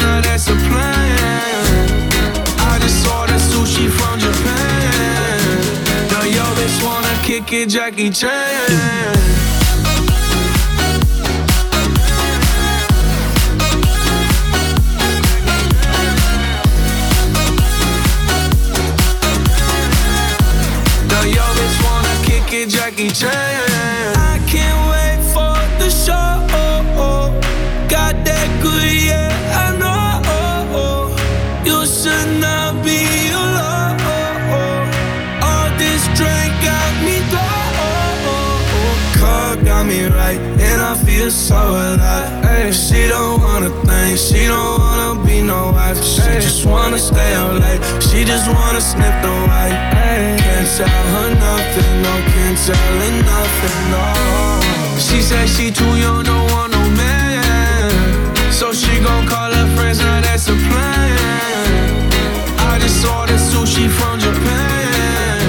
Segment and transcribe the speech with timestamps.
[0.00, 2.10] now that's a plan.
[2.58, 5.60] I just ordered sushi from Japan.
[6.10, 6.24] Now
[6.56, 9.21] bitch wanna kick it, Jackie Chan.
[42.72, 46.02] She don't wanna think, she don't wanna be no wife.
[46.02, 49.76] She just wanna stay up late, she just wanna sniff the white.
[49.92, 54.04] Ay, can't tell her nothing, no, can't tell her nothing, no.
[54.98, 57.92] She said she too young, don't want no man.
[58.50, 62.10] So she gon' call her friends, now that's a plan.
[62.70, 65.40] I just ordered sushi from Japan.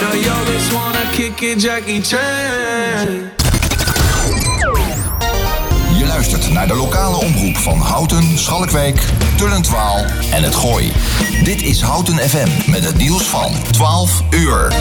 [0.00, 3.41] Now yo bitch wanna kick it, Jackie Chan.
[6.22, 9.04] Luistert naar de lokale omroep van Houten, Schalkwijk,
[9.36, 10.92] Tullentwaal en het Gooi.
[11.44, 14.72] Dit is Houten FM met het nieuws van 12 uur.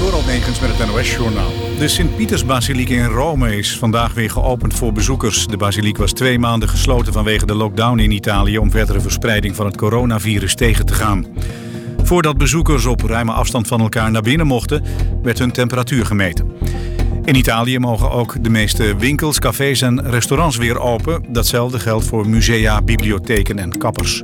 [0.00, 1.50] Door Negens met het NOS-journaal.
[1.78, 5.46] De Sint-Pietersbasiliek in Rome is vandaag weer geopend voor bezoekers.
[5.46, 8.58] De basiliek was twee maanden gesloten vanwege de lockdown in Italië...
[8.58, 11.26] om verdere verspreiding van het coronavirus tegen te gaan.
[12.02, 14.84] Voordat bezoekers op ruime afstand van elkaar naar binnen mochten...
[15.22, 16.59] werd hun temperatuur gemeten.
[17.24, 21.24] In Italië mogen ook de meeste winkels, cafés en restaurants weer open.
[21.28, 24.22] Datzelfde geldt voor musea, bibliotheken en kappers.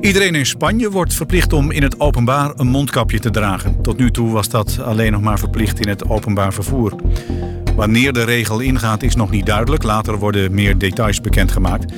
[0.00, 3.82] Iedereen in Spanje wordt verplicht om in het openbaar een mondkapje te dragen.
[3.82, 6.92] Tot nu toe was dat alleen nog maar verplicht in het openbaar vervoer.
[7.76, 9.82] Wanneer de regel ingaat is nog niet duidelijk.
[9.82, 11.92] Later worden meer details bekendgemaakt.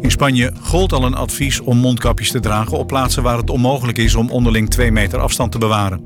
[0.00, 3.98] In Spanje gold al een advies om mondkapjes te dragen op plaatsen waar het onmogelijk
[3.98, 6.02] is om onderling 2 meter afstand te bewaren.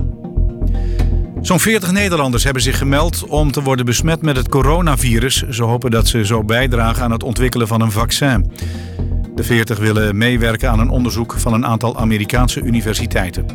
[1.43, 5.43] Zo'n 40 Nederlanders hebben zich gemeld om te worden besmet met het coronavirus.
[5.49, 8.53] Ze hopen dat ze zo bijdragen aan het ontwikkelen van een vaccin.
[9.35, 13.47] De 40 willen meewerken aan een onderzoek van een aantal Amerikaanse universiteiten.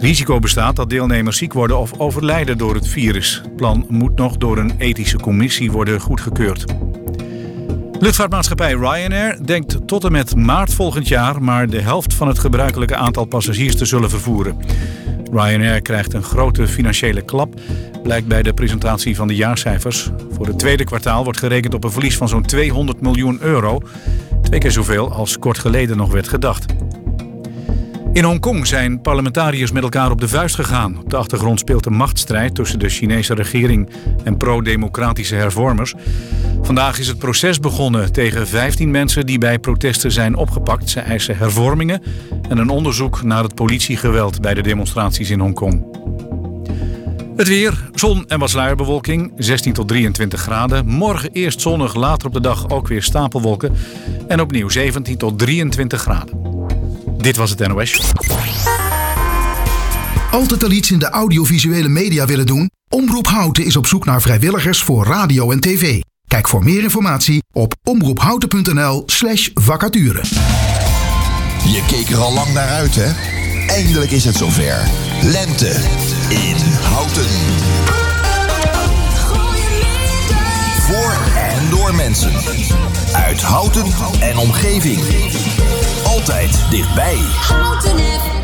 [0.00, 3.40] Risico bestaat dat deelnemers ziek worden of overlijden door het virus.
[3.42, 6.64] Het plan moet nog door een ethische commissie worden goedgekeurd.
[7.98, 12.96] Luchtvaartmaatschappij Ryanair denkt tot en met maart volgend jaar maar de helft van het gebruikelijke
[12.96, 14.56] aantal passagiers te zullen vervoeren.
[15.32, 17.54] Ryanair krijgt een grote financiële klap,
[18.02, 20.10] blijkt bij de presentatie van de jaarcijfers.
[20.30, 23.80] Voor het tweede kwartaal wordt gerekend op een verlies van zo'n 200 miljoen euro.
[24.42, 26.66] Twee keer zoveel als kort geleden nog werd gedacht.
[28.12, 30.98] In Hongkong zijn parlementariërs met elkaar op de vuist gegaan.
[30.98, 33.88] Op de achtergrond speelt een machtsstrijd tussen de Chinese regering
[34.24, 35.94] en pro-democratische hervormers.
[36.62, 40.90] Vandaag is het proces begonnen tegen 15 mensen die bij protesten zijn opgepakt.
[40.90, 42.02] Ze eisen hervormingen
[42.48, 45.84] en een onderzoek naar het politiegeweld bij de demonstraties in Hongkong.
[47.36, 50.86] Het weer, zon en wat sluierbewolking, 16 tot 23 graden.
[50.86, 53.72] Morgen eerst zonnig, later op de dag ook weer stapelwolken.
[54.28, 56.59] En opnieuw 17 tot 23 graden.
[57.20, 58.00] Dit was het NOS.
[60.30, 62.70] Altijd al iets in de audiovisuele media willen doen?
[62.88, 66.00] Omroep Houten is op zoek naar vrijwilligers voor radio en tv.
[66.26, 70.22] Kijk voor meer informatie op omroephouten.nl slash vacature.
[71.64, 73.12] Je keek er al lang naar uit, hè?
[73.66, 74.88] Eindelijk is het zover.
[75.22, 75.74] Lente
[76.28, 77.26] in Houten.
[80.80, 82.32] Voor en door mensen.
[83.12, 83.84] Uit Houten
[84.20, 85.00] en omgeving.
[86.20, 87.16] Altijd dichtbij.
[87.16, 88.40] Houten FM.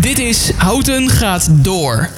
[0.00, 2.08] Dit is Houten gaat door.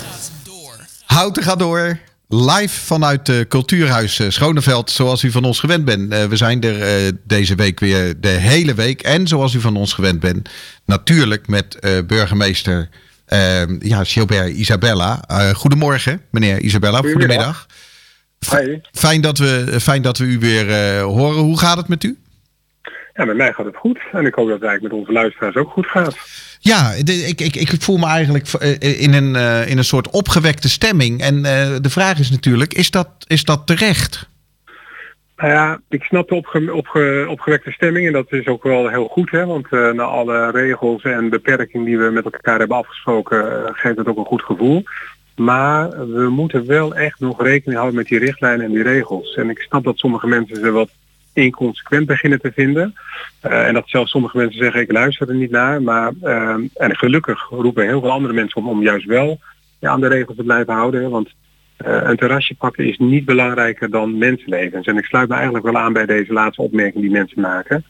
[1.05, 1.99] Houten gaat door.
[2.29, 6.13] Live vanuit uh, Cultuurhuis uh, Schoneveld, zoals u van ons gewend bent.
[6.13, 9.03] Uh, we zijn er uh, deze week weer de hele week.
[9.03, 10.49] En zoals u van ons gewend bent,
[10.87, 12.89] natuurlijk met burgemeester
[13.79, 15.25] ja, Gilbert Isabella.
[15.55, 16.99] goedemorgen, meneer Isabella.
[16.99, 17.67] Goedemiddag.
[18.51, 18.79] Hi.
[18.93, 21.39] Fijn, dat we, fijn dat we u weer horen.
[21.39, 22.22] Hoe gaat het met u?
[23.15, 23.99] Ja, met mij gaat het goed.
[24.13, 26.17] En ik hoop dat het eigenlijk met onze luisteraars ook goed gaat.
[26.59, 28.49] Ja, de, ik, ik, ik voel me eigenlijk
[28.79, 31.21] in een, uh, in een soort opgewekte stemming.
[31.21, 31.43] En uh,
[31.81, 34.31] de vraag is natuurlijk, is dat, is dat terecht?
[35.37, 39.09] Nou ja, ik snap de opge, opge, opgewekte stemming en dat is ook wel heel
[39.09, 39.31] goed.
[39.31, 39.47] Hè?
[39.47, 44.07] Want uh, na alle regels en beperkingen die we met elkaar hebben afgesproken, geeft het
[44.07, 44.83] ook een goed gevoel.
[45.37, 49.35] Maar we moeten wel echt nog rekening houden met die richtlijnen en die regels.
[49.35, 50.91] En ik snap dat sommige mensen ze wat
[51.33, 52.95] inconsequent beginnen te vinden.
[53.47, 55.83] Uh, en dat zelfs sommige mensen zeggen ik luister er niet naar.
[55.83, 59.41] Maar uh, en gelukkig roepen heel veel andere mensen om, om juist wel
[59.79, 61.11] ja, aan de regels te blijven houden.
[61.11, 61.35] Want
[61.83, 64.87] Eh, een terrasje pakken is niet belangrijker dan mensenlevens.
[64.87, 67.85] En ik sluit me eigenlijk wel aan bij deze laatste opmerking die mensen maken.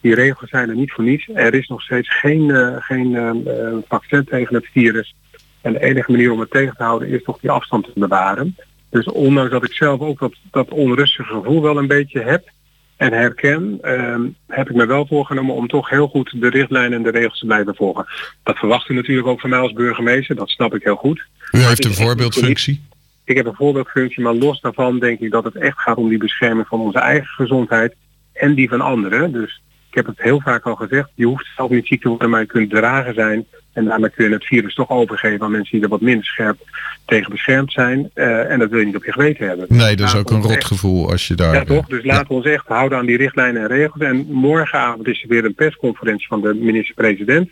[0.00, 1.28] Die regels zijn er niet voor niets.
[1.34, 5.14] Er is nog steeds geen, eh, geen eh, eh, vaccin tegen het virus.
[5.60, 8.56] En de enige manier om het tegen te houden is toch die afstand te bewaren.
[8.90, 12.50] Dus ondanks dat ik zelf ook dat, dat onrustige gevoel wel een beetje heb
[12.96, 17.02] en herken, ehm, heb ik me wel voorgenomen om toch heel goed de richtlijnen en
[17.02, 18.06] de regels te blijven volgen.
[18.42, 21.26] Dat verwacht u natuurlijk ook van mij als burgemeester, dat snap ik heel goed.
[21.52, 22.82] U heeft een voorbeeldfunctie.
[23.24, 26.18] ik heb een voorbeeldfunctie, maar los daarvan denk ik dat het echt gaat om die
[26.18, 27.94] bescherming van onze eigen gezondheid
[28.32, 29.32] en die van anderen.
[29.32, 32.30] Dus ik heb het heel vaak al gezegd, je hoeft zelf niet ziek te worden,
[32.30, 33.46] maar je kunt dragen zijn.
[33.74, 36.58] En daarmee kun je het virus toch overgeven aan mensen die er wat minder scherp
[37.04, 38.10] tegen beschermd zijn.
[38.14, 39.66] Eh, en dat wil je niet op je geweten hebben.
[39.68, 41.54] Nee, dat is ook een rotgevoel als je daar...
[41.54, 41.86] ja, toch?
[41.86, 44.02] Dus laten we ons echt houden aan die richtlijnen en regels.
[44.02, 47.50] En morgenavond is er weer een persconferentie van de minister-president.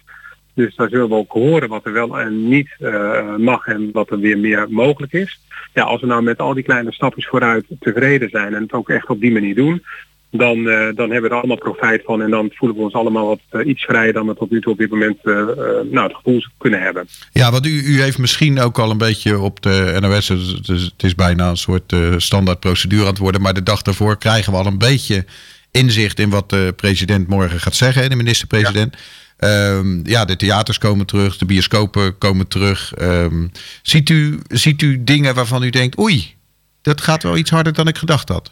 [0.54, 4.10] Dus daar zullen we ook horen wat er wel en niet eh, mag en wat
[4.10, 5.40] er weer meer mogelijk is.
[5.74, 8.88] Ja, als we nou met al die kleine stapjes vooruit tevreden zijn en het ook
[8.88, 9.82] echt op die manier doen,
[10.32, 13.26] dan, eh, dan hebben we er allemaal profijt van en dan voelen we ons allemaal
[13.26, 15.34] wat eh, iets vrijer dan we tot nu toe op dit moment eh,
[15.90, 17.08] nou, het gevoel kunnen hebben.
[17.32, 20.94] Ja, want u, u heeft misschien ook al een beetje op de NOS, het is,
[20.96, 24.52] het bijna een soort eh, standaard procedure aan het worden, maar de dag daarvoor krijgen
[24.52, 25.24] we al een beetje
[25.70, 28.96] inzicht in wat de president morgen gaat zeggen, de minister-president.
[29.38, 29.82] Ja.
[30.02, 32.94] ja, de theaters komen terug, de bioscopen komen terug.
[32.94, 33.46] Ehm,
[33.82, 36.34] ziet, u, ziet u dingen waarvan u denkt, oei,
[36.82, 38.50] dat gaat wel iets harder dan ik gedacht had?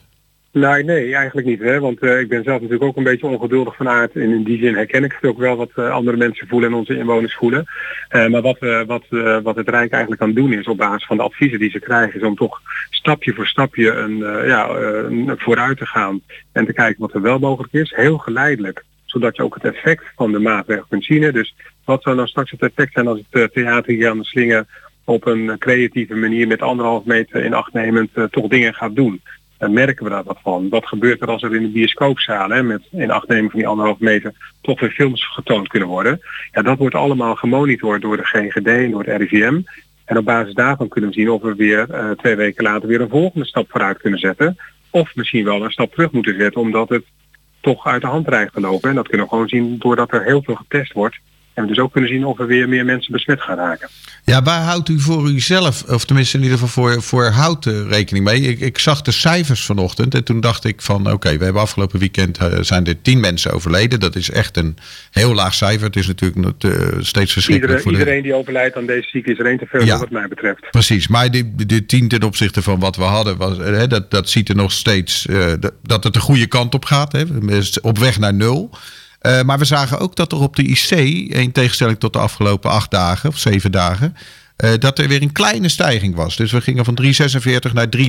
[0.53, 1.59] Nee, nee, eigenlijk niet.
[1.59, 1.79] Hè?
[1.79, 4.15] Want eh, ik ben zelf natuurlijk ook een beetje ongeduldig van aard.
[4.15, 6.75] En in die zin herken ik het ook wel wat eh, andere mensen voelen en
[6.75, 7.65] onze inwoners voelen.
[8.07, 9.05] Eh, maar wat, wat,
[9.43, 12.19] wat het Rijk eigenlijk kan doen is op basis van de adviezen die ze krijgen,
[12.19, 14.17] is om toch stapje voor stapje een,
[14.47, 14.67] ja,
[15.37, 16.21] vooruit te gaan
[16.51, 17.93] en te kijken wat er wel mogelijk is.
[17.95, 21.31] Heel geleidelijk zodat je ook het effect van de maatregel kunt zien.
[21.31, 21.55] Dus
[21.85, 24.67] wat zou nou straks het effect zijn als het theater hier aan de slingen
[25.03, 29.21] op een creatieve manier met anderhalf meter in acht nemend eh, toch dingen gaat doen.
[29.69, 30.69] Merken we daar wat van.
[30.69, 33.99] Wat gebeurt er als er in de bioscoopzalen met in acht nemen van die anderhalf
[33.99, 36.21] meter toch weer films getoond kunnen worden?
[36.51, 39.61] Ja, dat wordt allemaal gemonitord door de GGD en door het RIVM.
[40.05, 43.01] En op basis daarvan kunnen we zien of we weer eh, twee weken later weer
[43.01, 44.57] een volgende stap vooruit kunnen zetten.
[44.89, 47.03] Of misschien wel een stap terug moeten zetten omdat het
[47.61, 48.89] toch uit de hand dreigt te lopen.
[48.89, 51.19] En dat kunnen we gewoon zien doordat er heel veel getest wordt.
[51.53, 53.89] En we dus ook kunnen zien of er weer meer mensen besmet gaan raken.
[54.25, 58.25] Ja, waar houdt u voor uzelf, of tenminste in ieder geval voor, voor houten rekening
[58.25, 58.41] mee?
[58.41, 61.99] Ik, ik zag de cijfers vanochtend en toen dacht ik van oké, we hebben afgelopen
[61.99, 63.99] weekend uh, zijn er tien mensen overleden.
[63.99, 64.77] Dat is echt een
[65.11, 65.85] heel laag cijfer.
[65.85, 67.77] Het is natuurlijk uh, steeds verschrikkelijk.
[67.77, 70.27] Iedereen, iedereen die overlijdt aan deze ziekte is er één te veel ja, wat mij
[70.27, 70.69] betreft.
[70.71, 74.29] Precies, maar die, die tien ten opzichte van wat we hadden, was, hè, dat, dat
[74.29, 77.11] ziet er nog steeds, uh, dat, dat het de goede kant op gaat.
[77.11, 77.23] Hè,
[77.81, 78.69] op weg naar nul.
[79.27, 80.91] Uh, maar we zagen ook dat er op de IC,
[81.33, 84.15] in tegenstelling tot de afgelopen acht dagen of zeven dagen,
[84.63, 86.35] uh, dat er weer een kleine stijging was.
[86.35, 88.07] Dus we gingen van 3,46 naar 3,49.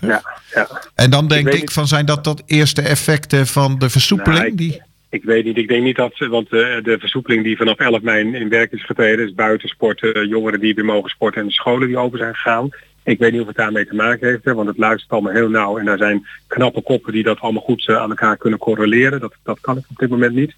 [0.00, 0.22] Ja,
[0.54, 0.68] ja.
[0.94, 4.38] En dan denk ik, ik van zijn dat dat eerste effecten van de versoepeling?
[4.38, 4.82] Nou, ik, die...
[5.10, 5.56] ik weet niet.
[5.56, 8.72] Ik denk niet dat, want uh, de versoepeling die vanaf 11 mei in, in werk
[8.72, 12.34] is getreden, is buitensporten, jongeren die weer mogen sporten en de scholen die open zijn
[12.34, 12.68] gegaan.
[13.04, 15.78] Ik weet niet of het daarmee te maken heeft, want het luistert allemaal heel nauw.
[15.78, 19.20] En daar zijn knappe koppen die dat allemaal goed uh, aan elkaar kunnen correleren.
[19.20, 20.54] Dat, dat kan ik op dit moment niet.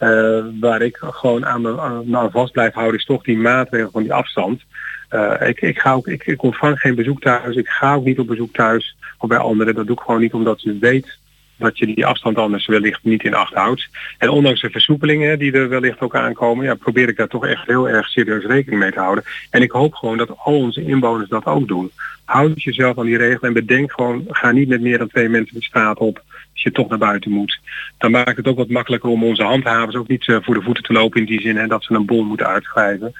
[0.00, 4.02] Uh, waar ik gewoon aan, me, aan, vast blijf houden is toch die maatregel van
[4.02, 4.62] die afstand.
[5.10, 7.56] Uh, ik, ik, ga ook, ik, ik ontvang geen bezoek thuis.
[7.56, 9.74] Ik ga ook niet op bezoek thuis of bij anderen.
[9.74, 11.18] Dat doe ik gewoon niet omdat je weet
[11.56, 13.88] dat je die afstand anders wellicht niet in acht houdt.
[14.18, 17.66] En ondanks de versoepelingen die er wellicht ook aankomen, ja, probeer ik daar toch echt
[17.66, 19.24] heel erg serieus rekening mee te houden.
[19.50, 21.90] En ik hoop gewoon dat al onze inwoners dat ook doen.
[22.24, 25.54] Houd jezelf aan die regelen en bedenk gewoon, ga niet met meer dan twee mensen
[25.54, 27.60] de straat op als je toch naar buiten moet.
[27.98, 30.82] Dan maakt het ook wat makkelijker om onze handhavers ook niet uh, voor de voeten
[30.82, 33.12] te lopen in die zin hè, dat ze een bol moeten uitschrijven.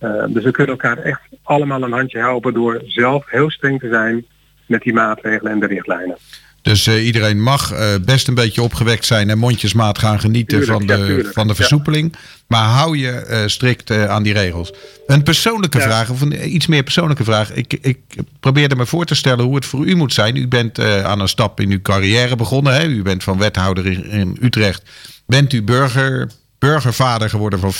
[0.00, 3.88] Uh, dus we kunnen elkaar echt allemaal een handje helpen door zelf heel streng te
[3.88, 4.26] zijn
[4.66, 6.16] met die maatregelen en de richtlijnen.
[6.64, 10.78] Dus uh, iedereen mag uh, best een beetje opgewekt zijn en mondjesmaat gaan genieten tuurlijk,
[10.78, 12.10] van, de, ja, van de versoepeling.
[12.12, 12.18] Ja.
[12.46, 14.72] Maar hou je uh, strikt aan die regels.
[15.06, 15.84] Een persoonlijke ja.
[15.84, 17.52] vraag, of een iets meer persoonlijke vraag.
[17.52, 17.98] Ik, ik
[18.40, 20.36] probeerde me voor te stellen hoe het voor u moet zijn.
[20.36, 22.74] U bent aan een stap in uw carrière begonnen.
[22.74, 22.86] Hè?
[22.86, 24.82] U bent van wethouder in, in Utrecht.
[25.26, 27.72] Bent u burger, burgervader geworden van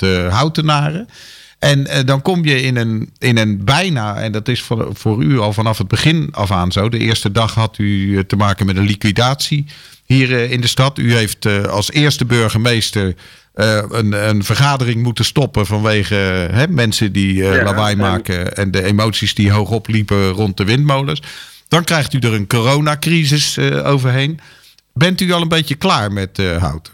[0.00, 1.08] 50.000 houtenaren.
[1.62, 5.22] En uh, dan kom je in een, in een bijna, en dat is voor, voor
[5.22, 6.88] u al vanaf het begin af aan zo.
[6.88, 9.66] De eerste dag had u te maken met een liquidatie
[10.04, 10.98] hier uh, in de stad.
[10.98, 13.14] U heeft uh, als eerste burgemeester
[13.54, 16.14] een, een vergadering moeten stoppen vanwege
[16.52, 21.22] hè, mensen die ja, lawaai maken en de emoties die hoog opliepen rond de windmolens.
[21.68, 24.40] Dan krijgt u er een coronacrisis overheen.
[24.92, 26.92] Bent u al een beetje klaar met houten?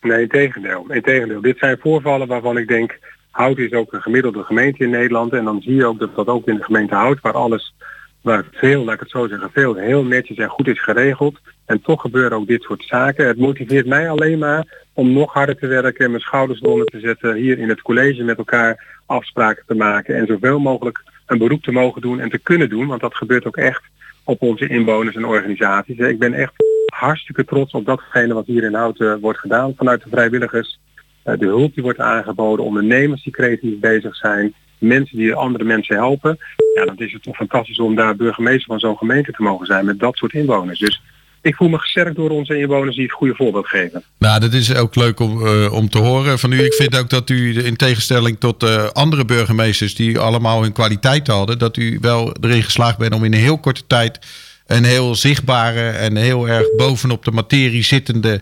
[0.00, 0.86] Nee, in tegendeel.
[0.88, 1.40] in tegendeel.
[1.40, 2.98] Dit zijn voorvallen waarvan ik denk
[3.30, 5.32] Houten is ook een gemiddelde gemeente in Nederland.
[5.32, 7.74] En dan zie je ook dat dat ook in de gemeente Hout, waar alles,
[8.22, 11.38] waar veel, laat ik het zo zeggen, veel heel netjes en goed is geregeld.
[11.66, 13.26] En toch gebeuren ook dit soort zaken.
[13.26, 17.00] Het motiveert mij alleen maar om nog harder te werken en mijn schouders eronder te
[17.00, 17.34] zetten.
[17.34, 20.16] Hier in het college met elkaar afspraken te maken.
[20.16, 22.86] En zoveel mogelijk een beroep te mogen doen en te kunnen doen.
[22.86, 23.82] Want dat gebeurt ook echt
[24.24, 25.98] op onze inwoners en organisaties.
[25.98, 26.52] Ik ben echt
[26.86, 30.78] hartstikke trots op datgene wat hier in Houten wordt gedaan vanuit de vrijwilligers.
[31.22, 35.96] Eh, De hulp die wordt aangeboden, ondernemers die creatief bezig zijn, mensen die andere mensen
[35.96, 36.38] helpen.
[36.74, 39.84] Ja, dan is het toch fantastisch om daar burgemeester van zo'n gemeente te mogen zijn
[39.84, 40.78] met dat soort inwoners.
[40.78, 41.02] Dus
[41.42, 44.02] ik voel me gesterkt door onze inwoners die het goede voorbeeld geven.
[44.18, 46.64] Nou, dat is ook leuk om, eh, om te horen van u.
[46.64, 51.26] Ik vind ook dat u in tegenstelling tot eh, andere burgemeesters die allemaal hun kwaliteit
[51.26, 54.18] hadden, dat u wel erin geslaagd bent om in een heel korte tijd
[54.66, 58.40] een heel zichtbare en heel erg bovenop de materie zittende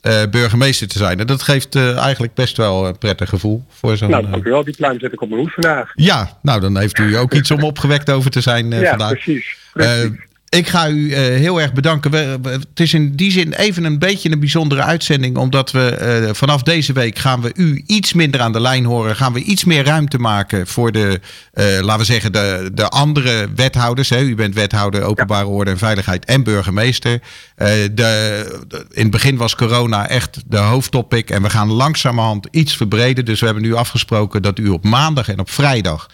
[0.00, 1.20] eh, burgemeester te zijn.
[1.20, 4.10] En dat geeft eh, eigenlijk best wel een prettig gevoel voor zo'n.
[4.10, 4.64] Nou, eh, dank u wel.
[4.64, 5.92] Die pluim zet ik op mijn hoed vandaag.
[5.94, 9.10] ja, nou dan heeft u ook iets om opgewekt over te zijn eh, ja, vandaag.
[9.10, 9.56] precies.
[9.72, 10.10] Precies.
[10.50, 12.10] Ik ga u eh, heel erg bedanken.
[12.10, 15.36] We- we- het is in die zin even een beetje een bijzondere uitzending.
[15.36, 19.16] Omdat we eh, vanaf deze week gaan we u iets minder aan de lijn horen.
[19.16, 21.20] Gaan we iets meer ruimte maken voor de,
[21.52, 24.08] eh, laten we zeggen, de, de andere wethouders.
[24.08, 24.20] Hè.
[24.20, 27.20] U bent wethouder openbare orde en veiligheid en burgemeester.
[27.56, 31.30] De, de- in het begin was corona echt de hoofdtopic.
[31.30, 33.24] En we gaan langzamerhand iets verbreden.
[33.24, 36.06] Dus we hebben nu afgesproken dat u op maandag en op vrijdag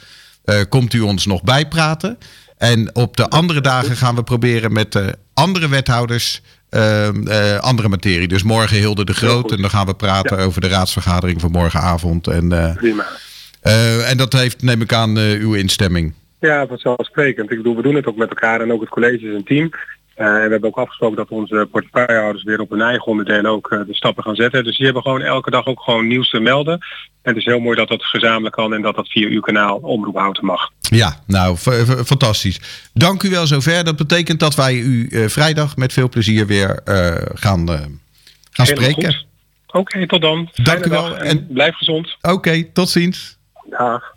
[0.69, 2.19] komt u ons nog bijpraten.
[2.59, 7.89] En op de andere dagen gaan we proberen met de andere wethouders ehm, eh, andere
[7.89, 8.29] materie.
[8.29, 9.53] Dus morgen Hilde de Groot.
[9.53, 12.27] En dan gaan we praten over de raadsvergadering van morgenavond.
[12.27, 13.07] En, eh, Prima.
[13.61, 16.15] eh, en dat heeft, neem ik aan, eh, uw instemming.
[16.41, 17.51] Ja, vanzelfsprekend.
[17.51, 19.71] Ik bedoel, we doen het ook met elkaar en ook het college is een team.
[20.17, 23.71] Eh, en we hebben ook afgesproken dat onze portefeuillehouders weer op hun eigen onderdelen ook
[23.71, 24.65] eh, de stappen gaan zetten.
[24.65, 26.73] Dus die hebben gewoon elke dag ook gewoon nieuws te melden.
[27.23, 29.77] En het is heel mooi dat dat gezamenlijk kan en dat dat via uw kanaal
[29.77, 30.71] omroep houden mag.
[30.81, 31.57] Ja, nou,
[32.05, 32.61] fantastisch.
[32.93, 33.85] Dank u wel zover.
[33.85, 36.81] Dat betekent dat wij u eh, vrijdag met veel plezier weer
[37.35, 37.69] gaan,
[38.51, 39.25] gaan spreken.
[39.67, 40.51] Oké, tot dan.
[40.55, 41.17] Dank u wel.
[41.17, 42.17] En- blijf gezond.
[42.21, 43.39] Oké, tot ziens.
[43.71, 44.15] Dag.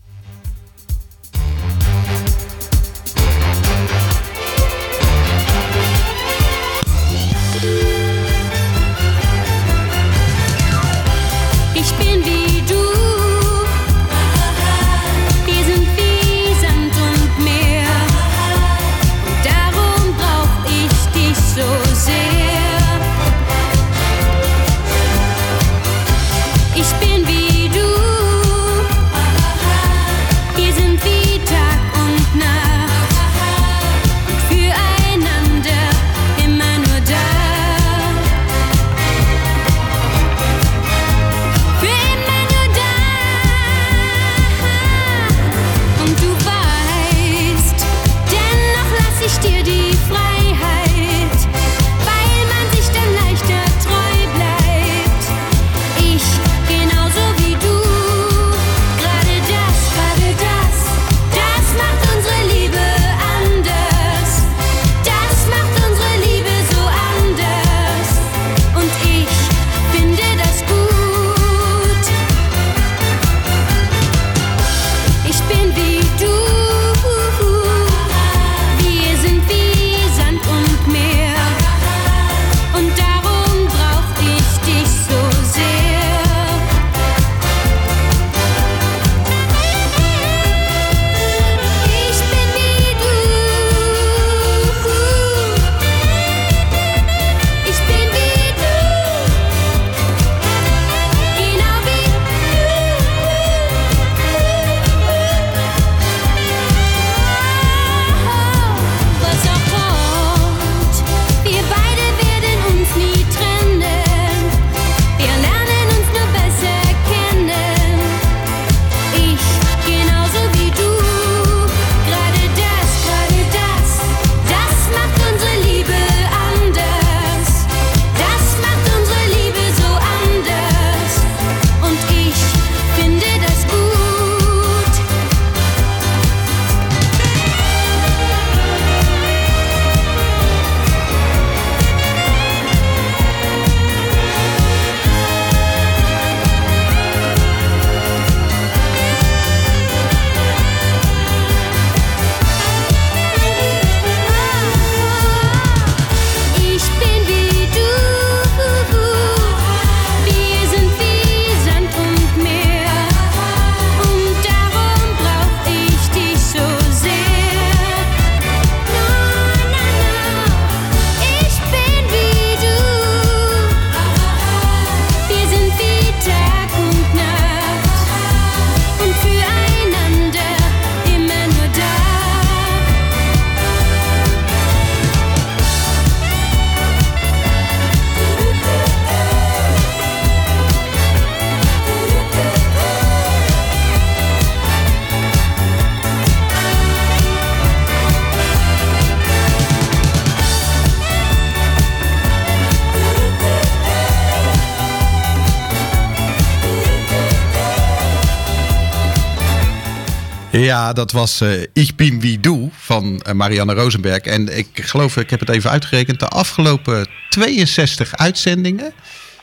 [210.70, 214.22] Ja, dat was eh Ich bin wie du van eh, Marianne Rosenberg.
[214.22, 218.94] En ik geloof, ik heb het even uitgerekend, de afgelopen 62 uitzendingen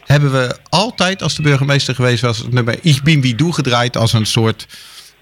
[0.04, 3.96] hebben we altijd, als de burgemeester geweest was, het nummer Ich bin wie du gedraaid
[3.96, 4.66] als een soort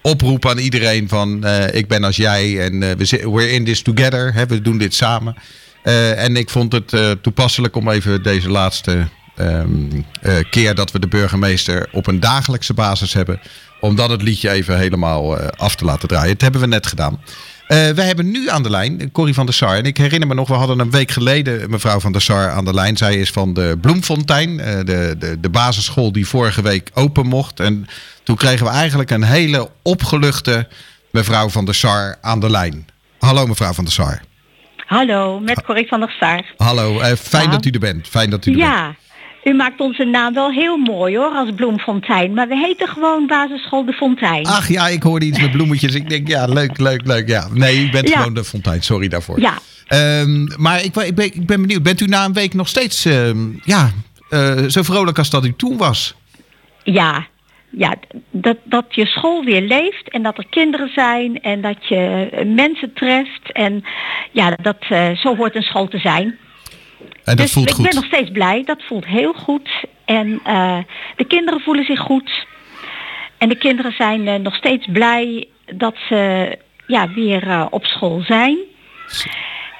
[0.01, 3.81] oproep aan iedereen van eh, ik ben als jij en eh, we we're in this
[3.81, 5.35] together, hè, we doen dit samen.
[6.15, 11.07] En ik vond het toepasselijk om even deze laatste ehm, eh, keer dat we de
[11.07, 13.39] burgemeester op een dagelijkse basis hebben,
[13.85, 16.31] om dan het liedje even helemaal eh, af te laten draaien.
[16.31, 17.21] Dat hebben we net gedaan.
[17.67, 19.75] Eh, we hebben nu aan de lijn Corrie van der Sar.
[19.75, 22.65] En ik herinner me nog, we hadden een week geleden mevrouw van der Sar aan
[22.65, 22.97] de lijn.
[22.97, 27.59] Zij is van de Bloemfontein, eh, de, de, de basisschool die vorige week open mocht.
[27.59, 27.87] En
[28.23, 30.67] toen kregen we eigenlijk een hele opgeluchte
[31.11, 32.87] mevrouw van der Sar aan de lijn.
[33.19, 34.21] Hallo mevrouw van der Sar.
[34.85, 36.53] Hallo, met Corrie van der Sar.
[36.57, 37.51] Hallo, fijn Ja.
[37.51, 38.07] dat u er bent.
[38.07, 38.97] Fijn dat u er bent.
[39.45, 42.33] U maakt onze naam wel heel mooi hoor, als Bloemfontein.
[42.33, 44.45] Maar we heten gewoon basisschool De Fontein.
[44.45, 45.95] Ach ja, ik hoorde iets met bloemetjes.
[45.95, 47.27] Ik denk, ja, leuk, leuk, leuk.
[47.27, 47.47] Ja.
[47.53, 48.17] Nee, u bent Ja.
[48.17, 48.81] gewoon de fontein.
[48.83, 49.39] Sorry daarvoor.
[49.39, 49.53] Ja.
[49.87, 51.83] Ehm, maar ik, ben- ik, ben, ik ben benieuwd.
[51.83, 53.91] Bent u na een week nog steeds ehm, ja,
[54.29, 56.15] eh, zo vrolijk als dat u toen was?
[56.83, 57.27] Ja,
[57.69, 57.95] ja
[58.31, 62.93] dat, dat je school weer leeft en dat er kinderen zijn en dat je mensen
[62.93, 63.51] treft.
[63.51, 63.83] En
[64.31, 66.37] ja, dat, eh, zo hoort een school te zijn.
[66.99, 67.85] En dat dus voelt ik goed.
[67.85, 69.69] ben nog steeds blij, dat voelt heel goed.
[70.05, 70.77] En eh,
[71.15, 72.45] de kinderen voelen zich goed.
[73.37, 78.23] En de kinderen zijn eh, nog steeds blij dat ze ja, weer eh, op school
[78.25, 78.57] zijn.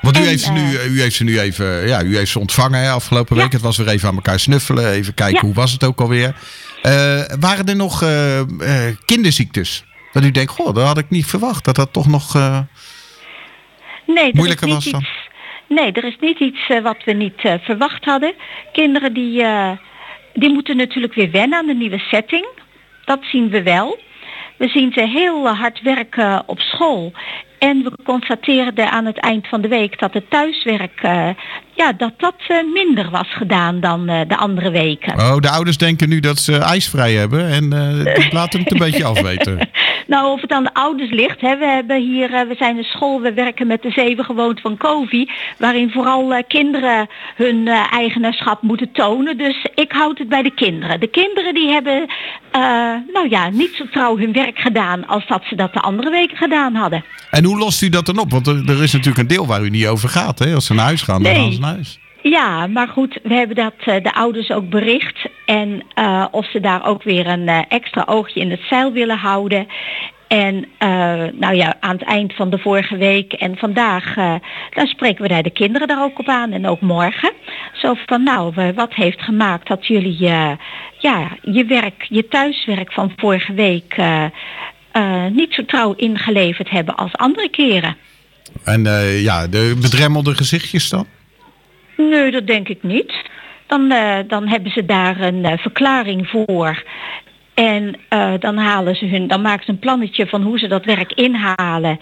[0.01, 2.39] Want u en, heeft, ze nu, u heeft ze nu even, ja, u heeft ze
[2.39, 3.51] ontvangen hè, afgelopen week.
[3.51, 4.91] Het was weer even aan elkaar snuffelen.
[4.91, 5.45] Even kijken, Ja.
[5.45, 6.35] hoe was het ook alweer?
[7.39, 8.03] Waren er nog
[9.05, 9.83] kinderziektes?
[10.11, 11.65] Dat u denkt, goh, dat had ik niet verwacht.
[11.65, 12.33] Dat dat toch nog...
[14.05, 15.01] Nee, er Moeilijker was dan?
[15.01, 15.24] iets,
[15.67, 18.33] Nee, er is niet iets eh, wat we niet eh, verwacht hadden.
[18.71, 19.71] Kinderen die, eh,
[20.33, 22.47] die moeten natuurlijk weer wennen aan de nieuwe setting.
[23.05, 23.99] Dat zien we wel.
[24.57, 27.13] We zien ze heel hard werken op school.
[27.59, 31.29] En we constateerden aan het eind van de week dat het thuiswerk eh,
[31.73, 35.13] ja, dat dat eh, minder was gedaan dan eh, de andere weken.
[35.13, 37.49] Oh, de ouders denken nu dat ze ijsvrij hebben.
[37.49, 37.67] En
[38.39, 39.69] laten het een beetje afweten.
[40.07, 41.41] Nou, of het aan de ouders ligt.
[41.41, 41.57] Hè.
[41.57, 45.31] We hebben hier, we zijn een school, we werken met de zeven gewoonten van COVID,
[45.57, 49.37] waarin vooral kinderen hun eigenaarschap moeten tonen.
[49.37, 50.99] Dus ik houd het bij de kinderen.
[50.99, 52.07] De kinderen die hebben,
[53.13, 56.37] nou ja, niet zo trouw hun werk gedaan als dat ze dat de andere weken
[56.37, 57.03] gedaan hadden.
[57.29, 58.31] En hoe lost u dat dan op?
[58.31, 60.39] Want er, er is natuurlijk een deel waar u niet over gaat.
[60.39, 60.53] Hè?
[60.53, 61.41] Als ze naar huis gaan, dan Nee.
[61.41, 61.99] gaan ze naar huis.
[62.29, 65.29] Ja, maar goed, we hebben dat eh, de ouders ook bericht.
[65.45, 69.17] En eh, of ze daar ook weer een eh, extra oogje in het zeil willen
[69.17, 69.67] houden.
[70.27, 70.65] En
[71.39, 74.13] nou ja, aan het eind van de vorige week en vandaag,
[74.69, 76.51] dan spreken we daar de kinderen daar ook op aan.
[76.51, 77.31] En ook morgen.
[77.73, 80.17] Zo van, nou, wat heeft gemaakt dat jullie
[80.99, 83.95] ja, je werk, je thuiswerk van vorige week
[84.95, 87.97] eh, niet zo trouw ingeleverd hebben als andere keren?
[88.63, 91.07] En eh, ja, de bedremmelde gezichtjes dan?
[91.97, 93.13] Nee, dat denk ik niet.
[93.67, 96.83] Dan, eh, dan hebben ze daar een verklaring voor.
[97.53, 97.95] En
[98.39, 101.99] dan halen ze hun, dan maken ze een plannetje van hoe ze dat werk inhalen.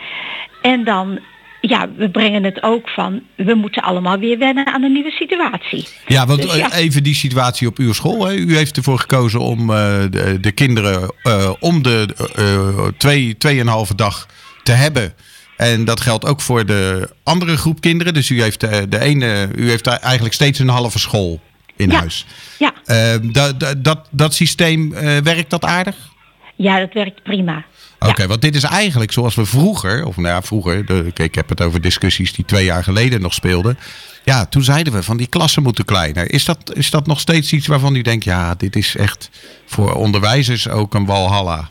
[0.62, 1.20] En dan,
[1.70, 5.88] ja, we brengen het ook van, we moeten allemaal weer wennen aan een nieuwe situatie.
[6.08, 6.72] Ja, want Dus ja.
[6.72, 8.26] eh, even die situatie op uw school.
[8.26, 8.34] Hè.
[8.34, 9.76] U heeft ervoor gekozen om eh,
[10.10, 14.28] de, de kinderen eh, om de eh, twee, tweeënhalve dag
[14.64, 15.14] te hebben.
[15.58, 18.14] En dat geldt ook voor de andere groep kinderen.
[18.14, 21.42] Dus u heeft de, de ene, u heeft eigenlijk steeds een halve school
[21.76, 21.98] in Ja.
[22.00, 22.26] huis.
[22.60, 22.74] Ja,
[23.22, 24.90] dat, dat, dat, systeem,
[25.24, 25.96] werkt dat aardig?
[26.56, 27.66] ja dat werkt prima.
[28.08, 31.50] Oké, want dit is eigenlijk zoals we vroeger, of nou ja, vroeger, de, ik heb
[31.50, 33.78] het over discussies die twee jaar geleden nog speelden.
[34.24, 36.32] Ja, toen zeiden we van die klassen moeten kleiner.
[36.32, 39.30] Is dat, is dat nog steeds iets waarvan u denkt, ja, dit is echt
[39.66, 41.68] voor onderwijzers ook een walhalla?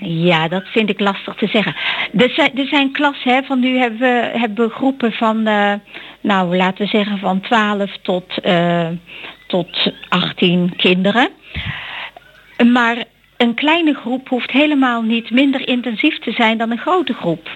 [0.00, 1.76] Ja, dat vind ik lastig te zeggen.
[2.18, 5.72] Er zijn, er zijn klassen, hè, van nu hebben we, hebben we groepen van, eh,
[6.20, 8.88] nou laten we zeggen van 12 tot, eh,
[9.46, 11.28] tot 18 kinderen.
[12.72, 13.04] Maar
[13.38, 17.50] een kleine groep hoeft helemaal niet minder intensief te zijn dan een grote groep.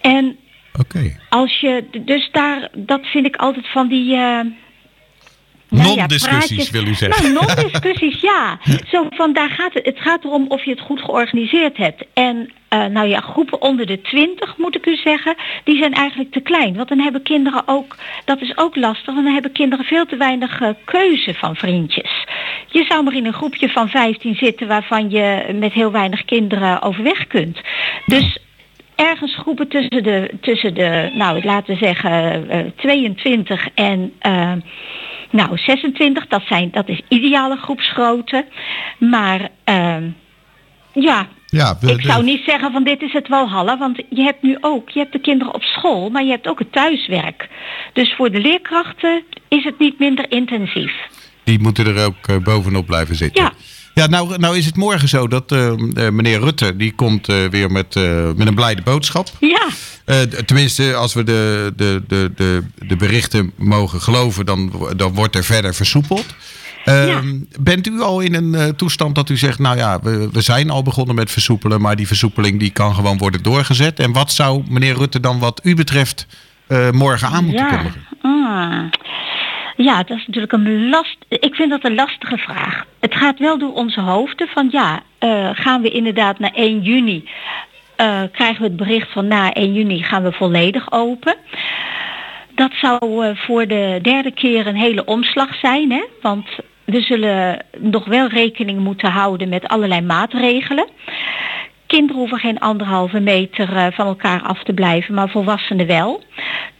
[0.00, 0.36] En
[0.80, 1.16] Oké.
[1.28, 4.14] als je, dus daar, dat vind ik altijd van die...
[4.14, 4.40] eh,
[5.68, 7.32] ja, Non-discussies, wil u zeggen.
[7.32, 8.58] Nou, non-discussies, ja.
[8.92, 12.04] Zo van, daar gaat het, het gaat erom of je het goed georganiseerd hebt.
[12.12, 16.32] En eh, nou ja, groepen onder de 20, moet ik u zeggen, die zijn eigenlijk
[16.32, 16.76] te klein.
[16.76, 20.16] Want dan hebben kinderen ook, dat is ook lastig, want dan hebben kinderen veel te
[20.16, 22.26] weinig eh, keuze van vriendjes.
[22.66, 26.82] Je zou maar in een groepje van 15 zitten waarvan je met heel weinig kinderen
[26.82, 27.60] overweg kunt.
[28.06, 28.38] Dus
[28.94, 34.12] ergens groepen tussen de, tussen de nou laten we zeggen, eh, 22 en
[35.30, 38.46] nou 26, dat, zijn, dat is ideale groepsgrootte.
[38.98, 40.08] Maar ehm,
[40.92, 44.90] Ja, ik zou niet zeggen van dit is het Walhalla, want je hebt nu ook,
[44.90, 47.48] je hebt de kinderen op school, maar je hebt ook het thuiswerk.
[47.92, 50.92] Dus voor de leerkrachten is het niet minder intensief.
[51.44, 53.42] Die moeten er ook eh, bovenop blijven zitten.
[53.42, 53.52] Ja.
[53.98, 57.44] Ja, nou, nou is het morgen zo dat eh, eh, meneer Rutte, die komt eh,
[57.44, 57.94] weer met,
[58.36, 59.28] met een blijde boodschap.
[59.40, 59.68] Ja,
[60.44, 65.44] tenminste, als we de, de, de, de, de berichten mogen geloven, dan, dan wordt er
[65.44, 66.26] verder versoepeld.
[66.84, 70.70] Ehm, Bent u al in een toestand dat u zegt, nou ja, we, we zijn
[70.70, 73.98] al begonnen met versoepelen, maar die versoepeling die kan gewoon worden doorgezet.
[73.98, 76.26] En wat zou meneer Rutte dan wat u betreft
[76.92, 77.74] morgen aan moeten ja.
[77.74, 78.06] kondigen?
[78.22, 79.07] Ah.
[79.80, 81.16] Ja, dat is natuurlijk een last.
[81.28, 82.86] Ik vind dat een lastige vraag.
[83.00, 87.28] Het gaat wel door onze hoofden van ja, eh, gaan we inderdaad na 1 juni
[87.96, 91.34] eh, krijgen we het bericht van na 1 juni gaan we volledig open.
[92.54, 96.04] Dat zou eh, voor de derde keer een hele omslag zijn, hè?
[96.22, 96.46] want
[96.84, 100.88] we zullen nog wel rekening moeten houden met allerlei maatregelen.
[101.86, 106.22] Kinderen hoeven geen anderhalve meter van elkaar af te blijven, maar volwassenen wel.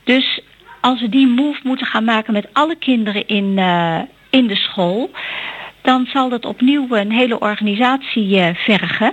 [0.05, 0.41] Dus
[0.81, 5.11] als we die move moeten gaan maken met alle kinderen in, eh, in de school,
[5.83, 9.13] dan zal dat opnieuw een hele organisatie eh, vergen.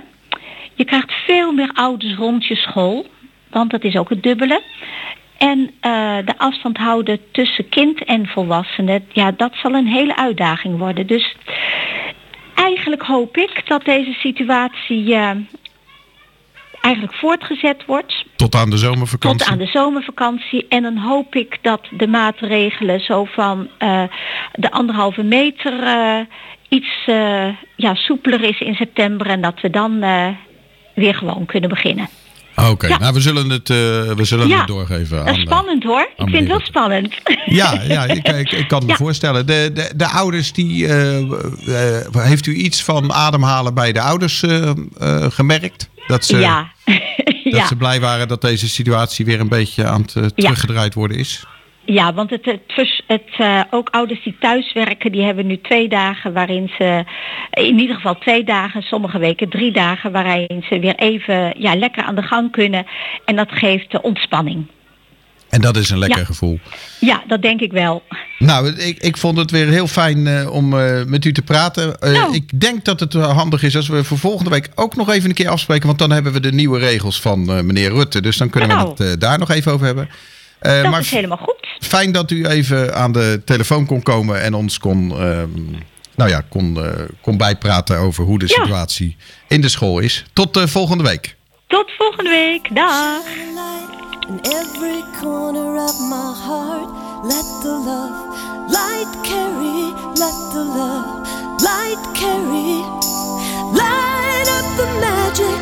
[0.74, 3.06] Je krijgt veel meer ouders rond je school,
[3.50, 4.62] want dat is ook het dubbele.
[5.38, 10.78] En eh, de afstand houden tussen kind en volwassenen, ja, dat zal een hele uitdaging
[10.78, 11.06] worden.
[11.06, 11.36] Dus
[12.54, 15.04] eigenlijk hoop ik dat deze situatie
[16.86, 19.38] eigenlijk voortgezet wordt Tot aan de zomervakantie?
[19.38, 20.66] tot aan de zomervakantie.
[20.68, 24.02] En dan hoop ik dat de maatregelen zo van eh,
[24.52, 26.20] de anderhalve meter eh,
[26.68, 29.26] iets eh, ja, soepeler is in september.
[29.26, 30.04] En dat we dan
[30.94, 32.08] weer gewoon kunnen beginnen.
[32.70, 32.98] Oké, Ja.
[32.98, 35.26] nou we zullen het, we zullen Ja, het doorgeven.
[35.26, 36.08] Aan, spannend hoor.
[36.16, 37.14] Ik vind het wel spannend.
[37.46, 38.96] Ja, ja ik, ik, ik kan me Ja.
[38.96, 39.46] voorstellen.
[39.46, 40.86] De, de, de ouders, die,
[42.12, 44.44] heeft u iets van ademhalen bij de ouders
[45.28, 45.88] gemerkt?
[46.06, 46.72] Dat ze, ja.
[47.44, 47.66] dat ja.
[47.66, 51.44] ze blij waren dat deze situatie weer een beetje aan het eh, teruggedraaid worden is?
[51.84, 56.32] Ja, want het, het, het, eh, ook ouders die thuiswerken, die hebben nu twee dagen
[56.32, 57.04] waarin ze,
[57.50, 62.02] in ieder geval twee dagen, sommige weken drie dagen, waarin ze weer even ja, lekker
[62.02, 62.86] aan de gang kunnen.
[63.24, 64.66] En dat geeft eh, ontspanning.
[65.48, 66.24] En dat is een lekker Ja.
[66.24, 66.58] gevoel.
[67.00, 68.02] Ja, dat denk ik wel.
[68.38, 72.00] Nou, ik, ik vond het weer heel fijn eh, om eh, met u te praten.
[72.00, 72.34] Eh, Nou.
[72.34, 75.34] Ik denk dat het handig is als we voor volgende week ook nog even een
[75.34, 75.86] keer afspreken.
[75.86, 78.20] Want dan hebben we de nieuwe regels van eh, meneer Rutte.
[78.20, 78.82] Dus dan kunnen Nou.
[78.96, 80.08] we het eh, daar nog even over hebben.
[80.58, 81.66] Eh, dat maar is helemaal goed.
[81.80, 85.48] fijn dat u even aan de telefoon kon komen en ons kon, ehm,
[86.14, 86.78] nou ja, kon,
[87.20, 88.54] kon bijpraten over hoe de Ja.
[88.54, 89.16] situatie
[89.48, 90.24] in de school is.
[90.32, 91.36] Tot volgende week.
[91.66, 92.74] Tot volgende week.
[92.74, 93.22] Dag.
[97.26, 101.26] Let the love light carry, let the love
[101.60, 102.86] light carry.
[103.74, 105.60] Light up the magic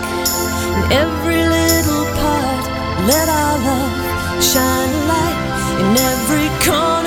[0.77, 2.65] in every little part.
[3.09, 5.41] Let our love shine a light
[5.81, 7.04] in every corner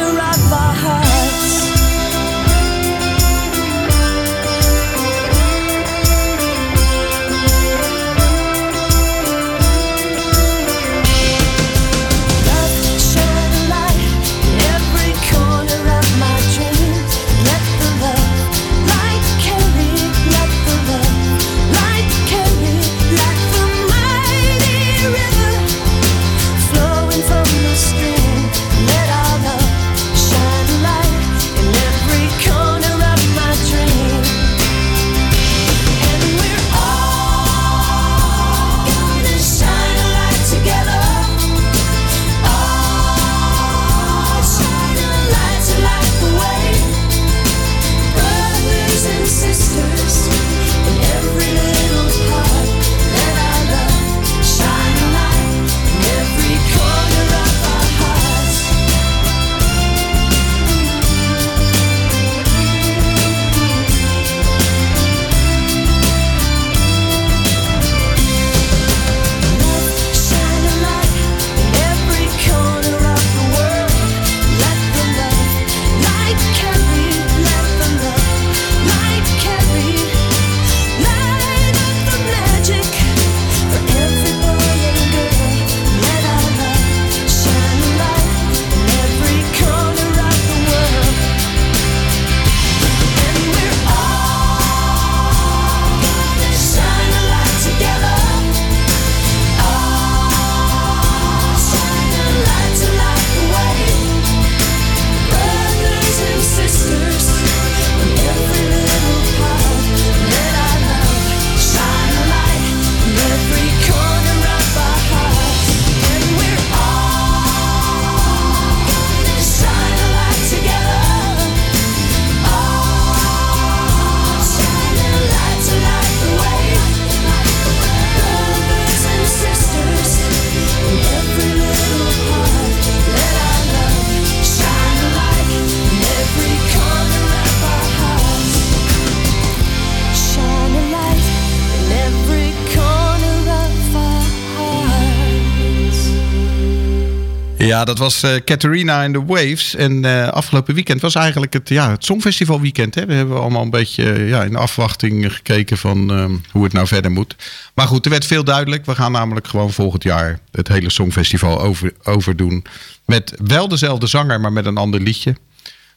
[147.77, 149.75] Ja, dat was eh Catharina and the Waves.
[149.75, 152.95] En eh, afgelopen weekend was eigenlijk het, ja, het Songfestival weekend.
[152.95, 153.05] Hè.
[153.05, 156.87] We hebben allemaal een beetje eh, ja, in afwachting gekeken van ehm, hoe het nou
[156.87, 157.35] verder moet.
[157.73, 158.85] Maar goed, er werd veel duidelijk.
[158.85, 162.65] We gaan namelijk gewoon volgend jaar het hele Songfestival over, overdoen.
[163.05, 165.35] Met wel dezelfde zanger, maar met een ander liedje.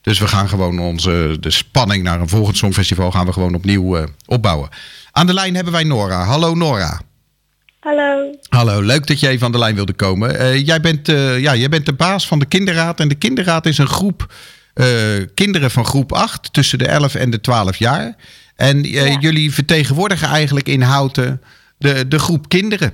[0.02, 3.96] Dus we gaan gewoon onze de spanning naar een volgend Songfestival gaan we gewoon opnieuw
[3.96, 4.68] eh, opbouwen.
[5.12, 6.24] Aan de lijn hebben wij Nora.
[6.24, 7.00] Hallo Nora.
[7.80, 8.34] Hallo.
[8.48, 10.38] Hallo, leuk dat even aan de lijn wilde komen.
[10.38, 13.00] Eh, jij, bent, eh, ja, jij bent de baas van de kinderraad.
[13.00, 14.34] En de kinderraad is een groep
[14.74, 14.86] eh,
[15.34, 18.16] kinderen van groep 8 tussen de 11 en de 12 jaar.
[18.56, 18.82] En
[19.20, 21.42] jullie vertegenwoordigen eigenlijk in Houten
[21.78, 22.92] de, de groep kinderen.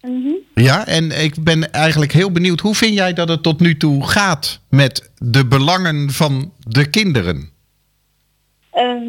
[0.00, 0.32] Mhm.
[0.54, 2.60] Ja, en ik ben eigenlijk heel benieuwd.
[2.60, 7.50] Hoe vind jij dat het tot nu toe gaat met de belangen van de kinderen?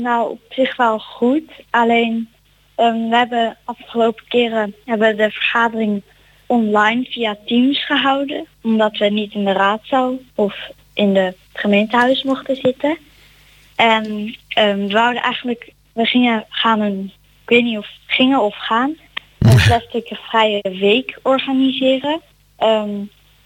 [0.02, 1.52] Nou, op zich wel goed.
[1.70, 2.30] Alleen,
[2.82, 6.02] ehm, we hebben afgelopen keren hebben de vergadering
[6.46, 8.46] online via Teams gehouden.
[8.62, 10.56] Omdat we niet in de raadzaal of
[10.94, 12.98] in de gemeentehuis mochten zitten.
[13.76, 17.12] En ehm, we wouden eigenlijk, we gingen gaan een,
[17.44, 18.96] ik weet niet of gingen of gaan,
[19.40, 22.22] een plastic vrije week organiseren.
[22.58, 23.00] Ehm,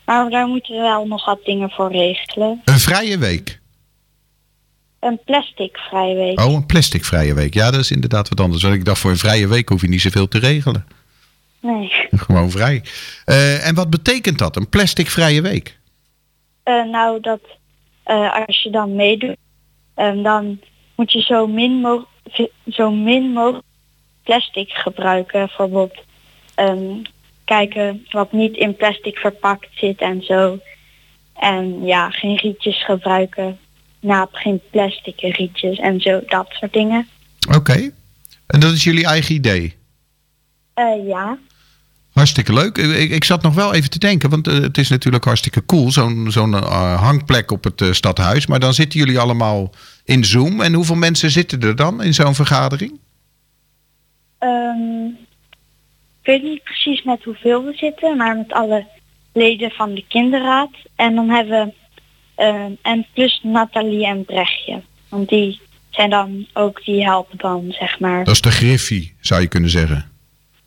[0.06, 2.62] maar daar moeten we wel nog wat dingen voor regelen.
[2.66, 3.60] Een vrije week.
[5.06, 6.40] Een plastic vrije week.
[6.40, 7.54] Oh, een plasticvrije week.
[7.54, 8.64] Ja, dat is inderdaad wat anders.
[8.64, 10.86] Want ik dacht, voor een vrije week hoef je niet zoveel te regelen.
[11.60, 11.92] Nee.
[12.26, 12.84] Gewoon vrij.
[13.26, 15.80] Eh, en wat betekent dat, een plasticvrije week?
[16.64, 17.40] Eh, nou, dat
[18.04, 19.36] eh, als je dan meedoet,
[19.96, 20.60] dan
[20.96, 22.08] moet je zo min, mo-
[22.70, 23.64] zo min mogelijk
[24.24, 25.40] plastic gebruiken.
[25.46, 25.98] Bijvoorbeeld
[26.56, 27.02] ehm,
[27.46, 30.60] kijken wat niet in plastic verpakt zit en zo.
[31.34, 33.60] En ja, geen rietjes gebruiken.
[34.06, 37.08] Nou, geen plastic rietjes en zo, dat soort dingen.
[37.56, 37.92] Oké.
[38.48, 39.76] En dat is jullie eigen idee?
[40.74, 41.38] Eh, ja.
[42.14, 42.78] Hartstikke leuk.
[42.78, 45.92] Ik, ik zat nog wel even te denken, want eh, het is natuurlijk hartstikke cool,
[45.92, 48.48] zo'n zo'n eh, hangplek op het stadhuis.
[48.48, 49.70] Maar dan zitten jullie allemaal
[50.04, 50.62] in Zoom.
[50.62, 53.00] En hoeveel mensen zitten er dan in zo'n vergadering?
[54.38, 55.06] Ehm,
[56.22, 58.88] ik weet niet precies met hoeveel we zitten, maar met alle
[59.34, 60.72] leden van de kinderraad.
[60.96, 61.74] En dan hebben we,
[62.36, 64.82] ehm, en plus Nathalie en Brechtje.
[65.10, 68.24] Want die zijn dan ook, die helpen dan, zeg maar.
[68.24, 70.12] Dat is de griffie, zou je kunnen zeggen.